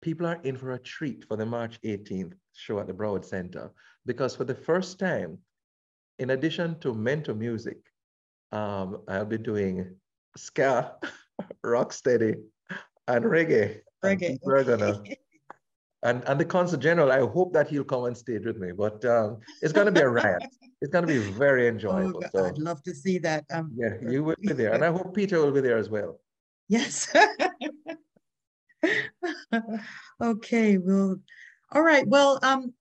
people 0.00 0.26
are 0.26 0.40
in 0.44 0.56
for 0.56 0.72
a 0.72 0.78
treat 0.78 1.24
for 1.24 1.36
the 1.36 1.46
March 1.46 1.80
18th 1.82 2.34
show 2.54 2.78
at 2.78 2.86
the 2.86 2.92
Broward 2.92 3.24
Center 3.24 3.70
because 4.06 4.34
for 4.34 4.44
the 4.44 4.54
first 4.54 4.98
time, 4.98 5.38
in 6.18 6.30
addition 6.30 6.78
to 6.80 6.94
mento 6.94 7.36
music, 7.36 7.78
um, 8.52 9.02
I'll 9.08 9.24
be 9.24 9.38
doing 9.38 9.94
ska, 10.36 10.92
rocksteady, 11.64 12.36
and 13.08 13.24
reggae. 13.24 13.80
Reggae. 14.04 14.38
we're 14.42 14.64
gonna, 14.64 15.02
and, 16.02 16.22
and 16.26 16.40
the 16.40 16.44
Consul 16.44 16.78
General, 16.78 17.10
I 17.10 17.20
hope 17.20 17.52
that 17.54 17.68
he'll 17.68 17.84
come 17.84 18.02
on 18.02 18.14
stage 18.14 18.44
with 18.44 18.58
me, 18.58 18.72
but 18.72 19.04
um, 19.04 19.38
it's 19.62 19.72
going 19.72 19.86
to 19.86 19.92
be 19.92 20.00
a 20.00 20.08
riot. 20.08 20.42
It's 20.82 20.92
going 20.92 21.06
to 21.06 21.12
be 21.12 21.18
very 21.18 21.64
oh, 21.64 21.70
enjoyable. 21.70 22.22
Oh, 22.22 22.28
so, 22.34 22.44
I'd 22.44 22.58
love 22.58 22.82
to 22.82 22.94
see 22.94 23.16
that. 23.20 23.44
Um, 23.50 23.72
yeah, 23.74 23.94
you 24.06 24.22
will 24.22 24.36
be 24.38 24.52
there. 24.52 24.74
And 24.74 24.84
I 24.84 24.92
hope 24.92 25.14
Peter 25.14 25.40
will 25.40 25.50
be 25.50 25.62
there 25.62 25.78
as 25.78 25.88
well. 25.88 26.20
Yes. 26.68 27.08
okay, 30.22 30.76
well, 30.76 31.16
all 31.72 31.80
right. 31.80 32.06
Well, 32.06 32.38
um, 32.42 32.74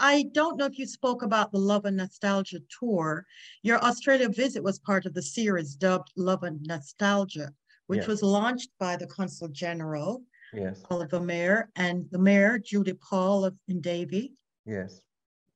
I 0.00 0.24
don't 0.32 0.56
know 0.56 0.66
if 0.66 0.78
you 0.78 0.86
spoke 0.86 1.22
about 1.22 1.50
the 1.50 1.58
Love 1.58 1.84
and 1.84 1.96
Nostalgia 1.96 2.60
tour. 2.78 3.26
Your 3.62 3.82
Australia 3.82 4.28
visit 4.28 4.62
was 4.62 4.78
part 4.78 5.06
of 5.06 5.14
the 5.14 5.22
series 5.22 5.74
dubbed 5.74 6.12
Love 6.16 6.44
and 6.44 6.60
Nostalgia, 6.62 7.52
which 7.88 8.00
yes. 8.00 8.06
was 8.06 8.22
launched 8.22 8.70
by 8.78 8.96
the 8.96 9.06
Consul 9.06 9.48
General, 9.48 10.22
yes. 10.52 10.82
Oliver 10.90 11.20
Mair, 11.20 11.70
and 11.76 12.06
the 12.12 12.18
Mayor, 12.18 12.58
Judy 12.58 12.92
Paul 12.92 13.44
of 13.44 13.56
Davie. 13.80 14.32
Yes. 14.64 15.00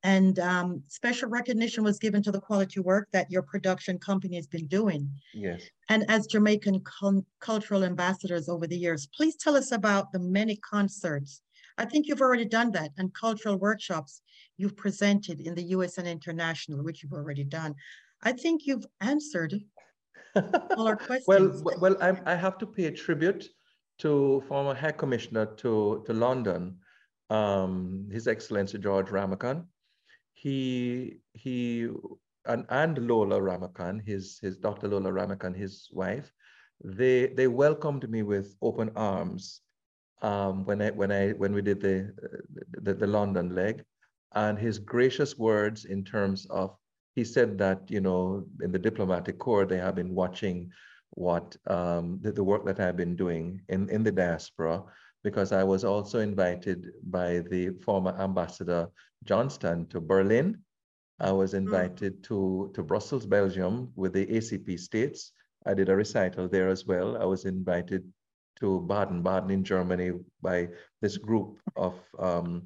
And 0.04 0.40
um, 0.40 0.82
special 0.88 1.28
recognition 1.28 1.84
was 1.84 2.00
given 2.00 2.24
to 2.24 2.32
the 2.32 2.40
quality 2.40 2.80
work 2.80 3.06
that 3.12 3.30
your 3.30 3.42
production 3.42 4.00
company 4.00 4.34
has 4.34 4.48
been 4.48 4.66
doing. 4.66 5.08
Yes. 5.32 5.62
And 5.88 6.04
as 6.08 6.26
Jamaican 6.26 6.82
cultural 7.38 7.84
ambassadors 7.84 8.48
over 8.48 8.66
the 8.66 8.76
years, 8.76 9.06
please 9.14 9.36
tell 9.36 9.56
us 9.56 9.70
about 9.70 10.10
the 10.10 10.18
many 10.18 10.56
concerts 10.56 11.42
I 11.78 11.84
think 11.84 12.06
you've 12.06 12.20
already 12.20 12.44
done 12.44 12.70
that 12.72 12.92
and 12.98 13.12
cultural 13.14 13.56
workshops 13.56 14.22
you've 14.56 14.76
presented 14.76 15.40
in 15.40 15.54
the 15.54 15.62
US 15.76 15.98
and 15.98 16.08
international, 16.08 16.82
which 16.82 17.02
you've 17.02 17.12
already 17.12 17.44
done. 17.44 17.74
I 18.22 18.32
think 18.32 18.66
you've 18.66 18.86
answered 19.00 19.54
all 20.34 20.86
our 20.86 20.96
questions. 21.08 21.62
well, 21.62 21.78
well, 21.80 21.96
I, 22.00 22.32
I 22.32 22.34
have 22.34 22.58
to 22.58 22.66
pay 22.66 22.90
tribute 22.90 23.48
to 23.98 24.42
former 24.48 24.74
High 24.74 24.92
Commissioner 24.92 25.46
to, 25.46 26.02
to 26.06 26.12
London, 26.12 26.76
um, 27.30 28.08
His 28.10 28.28
Excellency 28.28 28.78
George 28.78 29.08
Ramocan. 29.08 29.66
He, 30.34 31.18
he 31.32 31.88
and, 32.46 32.64
and 32.68 32.98
Lola 33.06 33.40
Ramocan, 33.40 34.04
his, 34.04 34.38
his 34.40 34.56
Dr. 34.56 34.88
Lola 34.88 35.10
Ramocan, 35.10 35.56
his 35.56 35.88
wife, 35.92 36.32
they, 36.84 37.28
they 37.28 37.46
welcomed 37.46 38.08
me 38.10 38.22
with 38.22 38.56
open 38.60 38.90
arms 38.96 39.60
um, 40.22 40.64
when 40.64 40.80
I 40.80 40.90
when 40.90 41.10
I 41.10 41.30
when 41.30 41.52
we 41.52 41.62
did 41.62 41.80
the, 41.80 42.14
the 42.80 42.94
the 42.94 43.06
London 43.06 43.54
leg, 43.54 43.84
and 44.34 44.58
his 44.58 44.78
gracious 44.78 45.38
words 45.38 45.84
in 45.84 46.04
terms 46.04 46.46
of 46.50 46.76
he 47.14 47.24
said 47.24 47.58
that 47.58 47.90
you 47.90 48.00
know 48.00 48.44
in 48.62 48.72
the 48.72 48.78
diplomatic 48.78 49.38
corps 49.38 49.66
they 49.66 49.78
have 49.78 49.94
been 49.94 50.14
watching 50.14 50.70
what 51.10 51.56
um, 51.66 52.18
the, 52.22 52.32
the 52.32 52.44
work 52.44 52.64
that 52.64 52.80
I've 52.80 52.96
been 52.96 53.16
doing 53.16 53.60
in 53.68 53.88
in 53.90 54.02
the 54.02 54.12
diaspora 54.12 54.82
because 55.22 55.52
I 55.52 55.62
was 55.62 55.84
also 55.84 56.18
invited 56.18 56.92
by 57.04 57.40
the 57.50 57.70
former 57.84 58.16
ambassador 58.18 58.88
Johnston 59.24 59.86
to 59.86 60.00
Berlin. 60.00 60.58
I 61.20 61.30
was 61.30 61.52
hmm. 61.52 61.58
invited 61.58 62.18
mm. 62.18 62.22
to, 62.24 62.72
to 62.74 62.82
Brussels, 62.82 63.26
Belgium 63.26 63.92
with 63.94 64.12
the 64.12 64.26
ACP 64.26 64.80
states. 64.80 65.32
I 65.64 65.74
did 65.74 65.88
a 65.88 65.96
recital 65.96 66.48
there 66.48 66.68
as 66.68 66.86
well. 66.86 67.16
I 67.16 67.24
was 67.24 67.44
invited 67.44 68.02
to 68.58 68.80
Baden-Baden 68.80 69.50
in 69.50 69.64
Germany 69.64 70.12
by 70.40 70.68
this 71.00 71.16
group 71.16 71.58
of 71.76 71.94
um, 72.18 72.64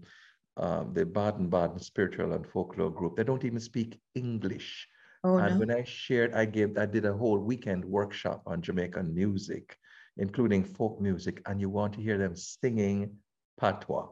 uh, 0.57 0.85
the 0.93 1.05
Baden-Baden 1.05 1.79
Spiritual 1.81 2.33
and 2.33 2.47
Folklore 2.47 2.91
Group. 2.91 3.17
They 3.17 3.25
don't 3.25 3.45
even 3.45 3.61
speak 3.61 4.01
English. 4.15 4.89
Oh, 5.25 5.39
and 5.39 5.55
no. 5.55 5.59
when 5.59 5.71
I 5.71 5.85
shared, 5.85 6.35
I 6.35 6.45
gave, 6.45 6.79
I 6.79 6.87
did 6.87 7.05
a 7.05 7.13
whole 7.13 7.39
weekend 7.39 7.85
workshop 7.85 8.43
on 8.47 8.63
Jamaican 8.63 9.15
music, 9.15 9.77
including 10.17 10.65
folk 10.65 11.01
music, 11.01 11.43
and 11.47 11.61
you 11.61 11.69
want 11.69 11.95
to 11.95 12.01
hear 12.01 12.17
them 12.17 12.37
singing 12.37 13.17
patois. 13.59 14.09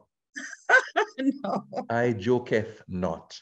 no. 1.17 1.65
I 1.89 2.13
joketh 2.13 2.81
not. 2.87 3.39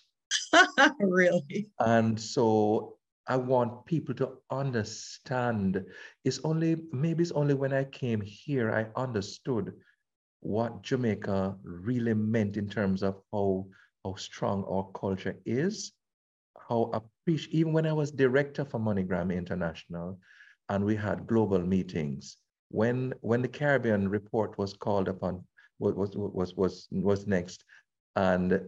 really? 0.99 1.67
And 1.79 2.19
so 2.19 2.97
I 3.27 3.37
want 3.37 3.85
people 3.85 4.15
to 4.15 4.37
understand. 4.49 5.83
It's 6.23 6.39
only, 6.43 6.77
maybe 6.91 7.23
it's 7.23 7.31
only 7.31 7.53
when 7.53 7.73
I 7.73 7.85
came 7.85 8.21
here, 8.21 8.71
I 8.71 8.87
understood 8.99 9.73
what 10.43 10.83
Jamaica 10.83 11.55
really 11.63 12.13
meant 12.13 12.57
in 12.57 12.67
terms 12.69 13.01
of 13.01 13.21
how, 13.31 13.65
how 14.03 14.15
strong 14.15 14.65
our 14.65 14.89
culture 14.93 15.35
is, 15.45 15.93
how 16.67 16.91
appreciate, 16.93 17.53
even 17.55 17.73
when 17.73 17.85
I 17.85 17.93
was 17.93 18.11
director 18.11 18.65
for 18.65 18.79
MoneyGram 18.79 19.35
International 19.35 20.19
and 20.69 20.83
we 20.83 20.95
had 20.95 21.27
global 21.27 21.59
meetings, 21.59 22.37
when, 22.69 23.13
when 23.21 23.41
the 23.41 23.47
Caribbean 23.47 24.09
report 24.09 24.57
was 24.57 24.73
called 24.73 25.07
upon, 25.07 25.43
was, 25.79 26.15
was, 26.15 26.55
was, 26.55 26.87
was 26.91 27.25
next, 27.25 27.63
and 28.17 28.61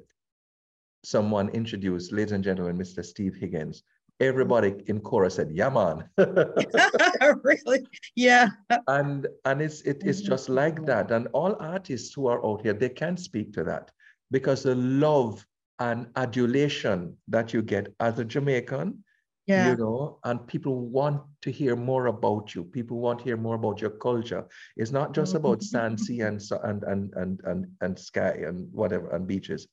someone 1.03 1.49
introduced, 1.49 2.11
ladies 2.11 2.31
and 2.31 2.43
gentlemen, 2.43 2.77
Mr. 2.77 3.03
Steve 3.03 3.35
Higgins, 3.35 3.83
everybody 4.19 4.75
in 4.87 4.99
chorus 5.01 5.35
said, 5.35 5.51
"Yeah, 5.51 5.69
man." 5.69 6.09
really? 7.43 7.85
Yeah. 8.15 8.49
And 8.87 9.27
and 9.45 9.61
it's 9.61 9.81
it, 9.81 10.01
it's 10.05 10.21
just 10.21 10.49
like 10.49 10.85
that. 10.85 11.11
And 11.11 11.27
all 11.33 11.55
artists 11.59 12.13
who 12.13 12.27
are 12.27 12.43
out 12.45 12.61
here, 12.61 12.73
they 12.73 12.89
can 12.89 13.17
speak 13.17 13.53
to 13.53 13.63
that 13.65 13.91
because 14.31 14.63
the 14.63 14.75
love 14.75 15.45
and 15.79 16.07
adulation 16.15 17.17
that 17.27 17.53
you 17.53 17.61
get 17.61 17.93
as 17.99 18.17
a 18.19 18.25
Jamaican, 18.25 19.03
yeah. 19.45 19.69
you 19.69 19.75
know, 19.75 20.19
and 20.23 20.47
people 20.47 20.87
want 20.87 21.21
to 21.41 21.51
hear 21.51 21.75
more 21.75 22.07
about 22.07 22.55
you. 22.55 22.63
People 22.63 22.99
want 22.99 23.19
to 23.19 23.25
hear 23.25 23.37
more 23.37 23.55
about 23.55 23.81
your 23.81 23.91
culture. 23.91 24.45
It's 24.77 24.91
not 24.91 25.13
just 25.13 25.33
mm-hmm. 25.33 25.45
about 25.45 25.63
sand, 25.63 25.99
sea, 25.99 26.21
and 26.21 26.41
and 26.63 26.83
and 26.83 27.13
and 27.15 27.41
and, 27.43 27.67
and 27.81 27.99
sky 27.99 28.43
and 28.45 28.71
whatever 28.71 29.09
and 29.09 29.27
beaches, 29.27 29.67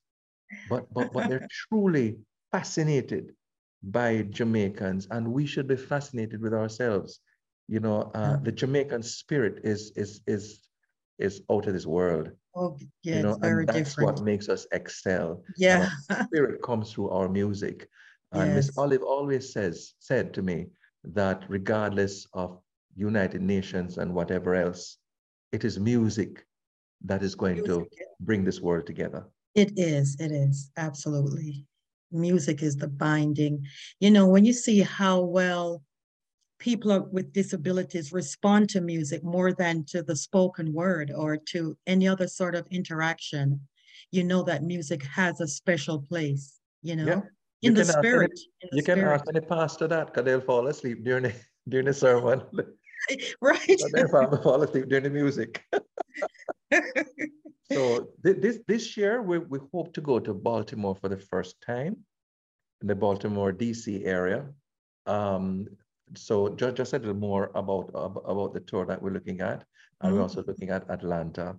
but 0.69 0.93
but 0.93 1.13
but 1.13 1.29
they're 1.29 1.47
truly 1.69 2.19
fascinated 2.51 3.33
by 3.83 4.23
Jamaicans, 4.23 5.09
and 5.11 5.33
we 5.33 5.47
should 5.47 5.67
be 5.67 5.77
fascinated 5.77 6.41
with 6.41 6.55
ourselves. 6.55 7.21
You 7.69 7.81
know, 7.81 8.11
uh, 8.15 8.37
the 8.37 8.53
Jamaican 8.53 9.03
spirit 9.03 9.61
is 9.65 9.93
is 9.97 10.21
is 10.27 10.61
is 11.19 11.43
out 11.51 11.67
of 11.67 11.73
this 11.73 11.87
world. 11.87 12.31
Oh, 12.55 12.77
yeah, 13.03 13.17
you 13.17 13.23
know, 13.23 13.39
and 13.43 13.67
that's 13.67 13.91
different. 13.91 14.19
what 14.19 14.25
makes 14.25 14.49
us 14.49 14.67
excel. 14.73 15.43
Yeah. 15.57 15.89
spirit 16.25 16.63
comes 16.63 16.93
through 16.93 17.11
our 17.11 17.29
music. 17.29 17.89
And 18.35 18.55
yes. 18.55 18.69
Miss 18.69 18.79
Olive 18.79 19.03
always 19.03 19.53
says, 19.53 19.93
said 19.99 20.33
to 20.33 20.41
me 20.41 20.69
that 21.05 21.45
regardless 21.49 22.27
of 22.33 22.59
United 22.97 23.43
Nations 23.43 23.99
and 23.99 24.15
whatever 24.15 24.55
else, 24.55 24.97
it 25.53 25.65
is 25.67 25.79
music 25.79 26.47
that 27.05 27.23
is 27.23 27.35
going 27.35 27.57
music. 27.57 27.91
to 27.91 28.07
bring 28.21 28.43
this 28.43 28.59
world 28.63 28.87
together. 28.87 29.27
It 29.55 29.73
is, 29.77 30.17
it 30.19 30.33
is, 30.33 30.71
absolutely. 30.79 31.67
Music 32.13 32.63
is 32.63 32.77
the 32.77 32.89
binding. 32.89 33.65
You 34.01 34.11
know, 34.11 34.27
when 34.27 34.45
you 34.45 34.53
see 34.53 34.81
how 34.81 35.21
well 35.21 35.83
people 36.59 37.09
with 37.11 37.33
disabilities 37.33 38.13
respond 38.13 38.69
to 38.71 38.81
music 38.81 39.25
more 39.25 39.53
than 39.53 39.85
to 39.85 40.01
the 40.01 40.15
spoken 40.15 40.73
word 40.73 41.11
or 41.15 41.37
to 41.37 41.77
any 41.89 42.07
other 42.07 42.29
sort 42.29 42.55
of 42.55 42.67
interaction, 42.71 43.61
you 44.13 44.23
know 44.23 44.43
that 44.45 44.63
music 44.63 45.03
has 45.05 45.41
a 45.41 45.49
special 45.49 46.01
place, 46.03 46.61
you 46.83 46.95
know, 46.95 47.07
yeah. 47.07 47.21
in, 47.63 47.75
the 47.75 47.85
spirit, 47.85 48.31
any, 48.33 48.43
in 48.63 48.69
the 48.71 48.77
you 48.77 48.83
spirit. 48.83 49.01
can 49.01 49.09
ask 49.09 49.25
any 49.35 49.41
pastor 49.41 49.89
that 49.89 50.07
because 50.07 50.25
they'll 50.25 50.41
fall 50.41 50.69
asleep 50.69 51.03
during 51.03 51.25
the, 51.25 51.35
during 51.69 51.87
the 51.87 51.95
sermon. 51.95 52.43
right. 53.41 53.81
they'll 53.93 54.09
fall 54.09 54.63
asleep 54.63 54.89
during 54.89 55.05
the 55.05 55.11
music. 55.11 55.65
so 57.75 58.09
th 58.25 58.37
this 58.41 58.59
this 58.67 58.97
year 58.97 59.23
we, 59.23 59.39
we 59.39 59.59
hope 59.73 59.93
to 59.95 60.01
go 60.01 60.19
to 60.19 60.33
Baltimore 60.35 60.97
for 61.01 61.09
the 61.09 61.23
first 61.31 61.61
time 61.61 61.95
in 62.83 62.89
the 62.89 62.95
Baltimore 62.95 63.53
DC 63.53 64.05
area. 64.05 64.45
Um, 65.07 65.67
so 66.15 66.51
just, 66.51 66.77
just 66.77 66.93
a 66.93 66.99
little 66.99 67.15
more 67.15 67.51
about, 67.55 67.91
about 67.95 68.53
the 68.53 68.61
tour 68.61 68.85
that 68.87 69.01
we're 69.01 69.11
looking 69.13 69.41
at. 69.41 69.65
And 70.01 70.11
mm-hmm. 70.11 70.17
we're 70.17 70.23
also 70.23 70.45
looking 70.47 70.71
at 70.71 70.89
Atlanta. 70.91 71.57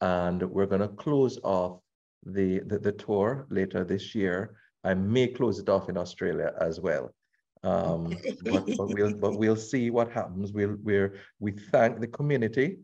And 0.00 0.42
we're 0.42 0.66
going 0.66 0.80
to 0.80 0.88
close 0.88 1.38
off 1.44 1.78
the, 2.24 2.60
the, 2.60 2.78
the, 2.78 2.92
tour 2.92 3.46
later 3.50 3.84
this 3.84 4.14
year. 4.14 4.56
I 4.82 4.94
may 4.94 5.28
close 5.28 5.60
it 5.60 5.68
off 5.68 5.88
in 5.88 5.96
Australia 5.96 6.52
as 6.60 6.80
well. 6.80 7.14
Um, 7.62 8.16
but, 8.42 8.66
but, 8.76 8.88
we'll, 8.88 9.14
but 9.14 9.38
we'll 9.38 9.56
see 9.56 9.90
what 9.90 10.10
happens. 10.10 10.52
We'll, 10.52 10.76
we're, 10.82 11.20
we 11.38 11.52
thank 11.52 12.00
the 12.00 12.08
community 12.08 12.78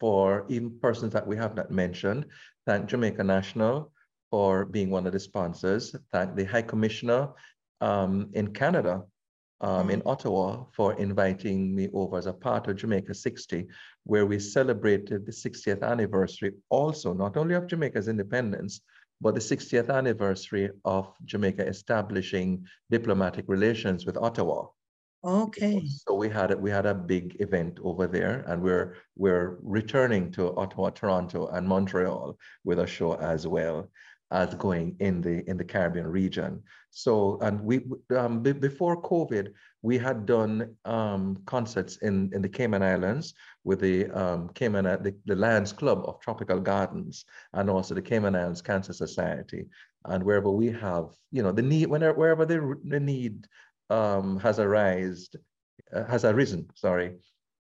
for 0.00 0.46
even 0.48 0.78
persons 0.80 1.12
that 1.12 1.26
we 1.26 1.36
have 1.36 1.54
not 1.54 1.70
mentioned. 1.70 2.26
Thank 2.66 2.86
Jamaica 2.86 3.24
National 3.24 3.92
for 4.30 4.64
being 4.64 4.90
one 4.90 5.06
of 5.06 5.12
the 5.12 5.20
sponsors. 5.20 5.94
Thank 6.12 6.36
the 6.36 6.44
High 6.44 6.62
Commissioner 6.62 7.30
um, 7.80 8.30
in 8.34 8.52
Canada 8.52 9.02
um, 9.60 9.90
in 9.90 10.00
mm-hmm. 10.00 10.08
Ottawa 10.08 10.64
for 10.74 10.94
inviting 10.94 11.74
me 11.74 11.88
over 11.92 12.16
as 12.16 12.26
a 12.26 12.32
part 12.32 12.68
of 12.68 12.76
Jamaica 12.76 13.14
60, 13.14 13.66
where 14.04 14.26
we 14.26 14.38
celebrated 14.38 15.26
the 15.26 15.32
60th 15.32 15.82
anniversary 15.82 16.52
also, 16.68 17.12
not 17.12 17.36
only 17.36 17.54
of 17.54 17.66
Jamaica's 17.66 18.08
independence, 18.08 18.80
but 19.20 19.34
the 19.34 19.40
60th 19.40 19.90
anniversary 19.92 20.70
of 20.84 21.12
Jamaica 21.24 21.66
establishing 21.66 22.64
diplomatic 22.90 23.46
relations 23.48 24.06
with 24.06 24.16
Ottawa. 24.16 24.66
Okay. 25.24 25.84
So 25.86 26.14
we 26.14 26.28
had 26.28 26.52
a, 26.52 26.56
we 26.56 26.70
had 26.70 26.86
a 26.86 26.94
big 26.94 27.36
event 27.40 27.80
over 27.82 28.06
there, 28.06 28.44
and 28.46 28.62
we're 28.62 28.96
we're 29.16 29.58
returning 29.62 30.30
to 30.32 30.54
Ottawa, 30.56 30.90
Toronto, 30.90 31.48
and 31.48 31.66
Montreal 31.66 32.38
with 32.64 32.78
a 32.78 32.86
show 32.86 33.14
as 33.14 33.46
well 33.46 33.90
as 34.30 34.54
going 34.54 34.94
in 35.00 35.20
the 35.20 35.48
in 35.50 35.56
the 35.56 35.64
Caribbean 35.64 36.06
region. 36.06 36.62
So, 36.90 37.38
and 37.40 37.60
we 37.60 37.80
um, 38.16 38.42
before 38.42 39.02
COVID, 39.02 39.52
we 39.82 39.98
had 39.98 40.24
done 40.24 40.76
um, 40.84 41.42
concerts 41.46 41.96
in 41.96 42.30
in 42.32 42.40
the 42.40 42.48
Cayman 42.48 42.84
Islands 42.84 43.34
with 43.64 43.80
the 43.80 44.08
um, 44.10 44.50
Cayman 44.54 44.84
the, 44.84 45.16
the 45.26 45.34
Lions 45.34 45.72
Club 45.72 46.04
of 46.06 46.20
Tropical 46.20 46.60
Gardens 46.60 47.24
and 47.54 47.68
also 47.68 47.92
the 47.94 48.02
Cayman 48.02 48.36
Islands 48.36 48.62
Cancer 48.62 48.92
Society. 48.92 49.66
And 50.04 50.22
wherever 50.22 50.50
we 50.50 50.68
have, 50.68 51.10
you 51.32 51.42
know, 51.42 51.50
the 51.50 51.62
need 51.62 51.86
whenever 51.88 52.16
wherever 52.16 52.46
they, 52.46 52.58
the 52.84 53.00
need 53.00 53.48
um, 53.90 54.38
has 54.40 54.58
arisen, 54.58 55.40
uh, 55.92 56.04
has 56.04 56.24
arisen, 56.24 56.68
sorry, 56.74 57.16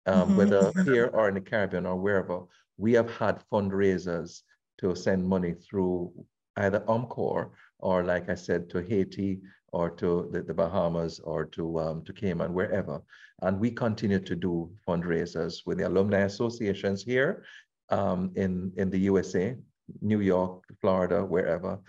um, 0.06 0.30
mm-hmm. 0.30 0.36
whether 0.38 0.72
here 0.84 1.08
or 1.14 1.28
in 1.28 1.36
the 1.36 1.42
Caribbean 1.42 1.86
or 1.86 1.96
wherever, 1.96 2.42
we 2.78 2.94
have 2.94 3.10
had 3.12 3.44
fundraisers 3.52 4.42
to 4.80 4.96
send 4.96 5.28
money 5.28 5.54
through 5.54 6.12
either 6.58 6.82
UMCOR 6.82 7.50
or, 7.80 8.04
like 8.04 8.30
I 8.30 8.36
said, 8.36 8.70
to 8.72 8.80
Haiti 8.80 9.40
or 9.72 9.90
to 9.90 10.30
the, 10.32 10.42
the 10.42 10.54
Bahamas 10.54 11.20
or 11.20 11.46
to, 11.46 11.80
um, 11.80 12.04
to 12.04 12.14
Cayman, 12.14 12.54
wherever. 12.54 13.02
And 13.42 13.60
we 13.60 13.72
continue 13.72 14.20
to 14.20 14.36
do 14.36 14.72
fundraisers 14.88 15.66
with 15.66 15.78
the 15.78 15.88
alumni 15.88 16.22
associations 16.22 17.04
here 17.04 17.44
um, 17.90 18.32
in, 18.36 18.72
in 18.76 18.90
the 18.90 19.00
USA, 19.00 19.56
New 20.02 20.22
York, 20.22 20.64
Florida, 20.80 21.24
wherever. 21.24 21.80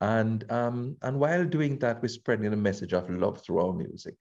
And, 0.00 0.50
um, 0.50 0.96
and 1.02 1.18
while 1.18 1.44
doing 1.44 1.78
that, 1.80 2.00
we're 2.00 2.08
spreading 2.08 2.52
a 2.52 2.56
message 2.56 2.92
of 2.92 3.10
love 3.10 3.42
through 3.42 3.58
our 3.58 3.72
music. 3.72 4.14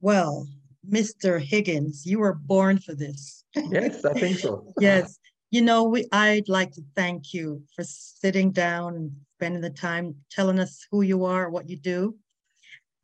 Well, 0.00 0.46
Mr. 0.88 1.40
Higgins, 1.40 2.04
you 2.04 2.18
were 2.18 2.34
born 2.34 2.78
for 2.78 2.94
this. 2.94 3.44
yes, 3.54 4.04
I 4.04 4.12
think 4.14 4.38
so. 4.38 4.72
yes. 4.80 5.18
You 5.50 5.62
know, 5.62 5.84
we, 5.84 6.06
I'd 6.12 6.48
like 6.48 6.72
to 6.72 6.82
thank 6.96 7.32
you 7.32 7.62
for 7.74 7.84
sitting 7.84 8.50
down 8.50 8.96
and 8.96 9.12
spending 9.36 9.62
the 9.62 9.70
time 9.70 10.16
telling 10.30 10.58
us 10.58 10.86
who 10.90 11.02
you 11.02 11.24
are, 11.24 11.48
what 11.48 11.68
you 11.68 11.76
do. 11.76 12.16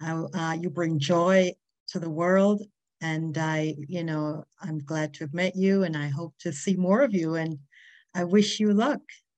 Uh, 0.04 0.24
uh, 0.34 0.56
you 0.60 0.70
bring 0.70 0.98
joy 0.98 1.52
to 1.88 1.98
the 1.98 2.10
world. 2.10 2.62
And 3.00 3.36
I, 3.38 3.76
you 3.88 4.04
know, 4.04 4.44
I'm 4.60 4.78
glad 4.78 5.14
to 5.14 5.24
have 5.24 5.34
met 5.34 5.56
you 5.56 5.84
and 5.84 5.96
I 5.96 6.08
hope 6.08 6.34
to 6.40 6.52
see 6.52 6.76
more 6.76 7.02
of 7.02 7.14
you. 7.14 7.36
And 7.36 7.58
I 8.14 8.24
wish 8.24 8.60
you 8.60 8.72
luck. 8.72 9.00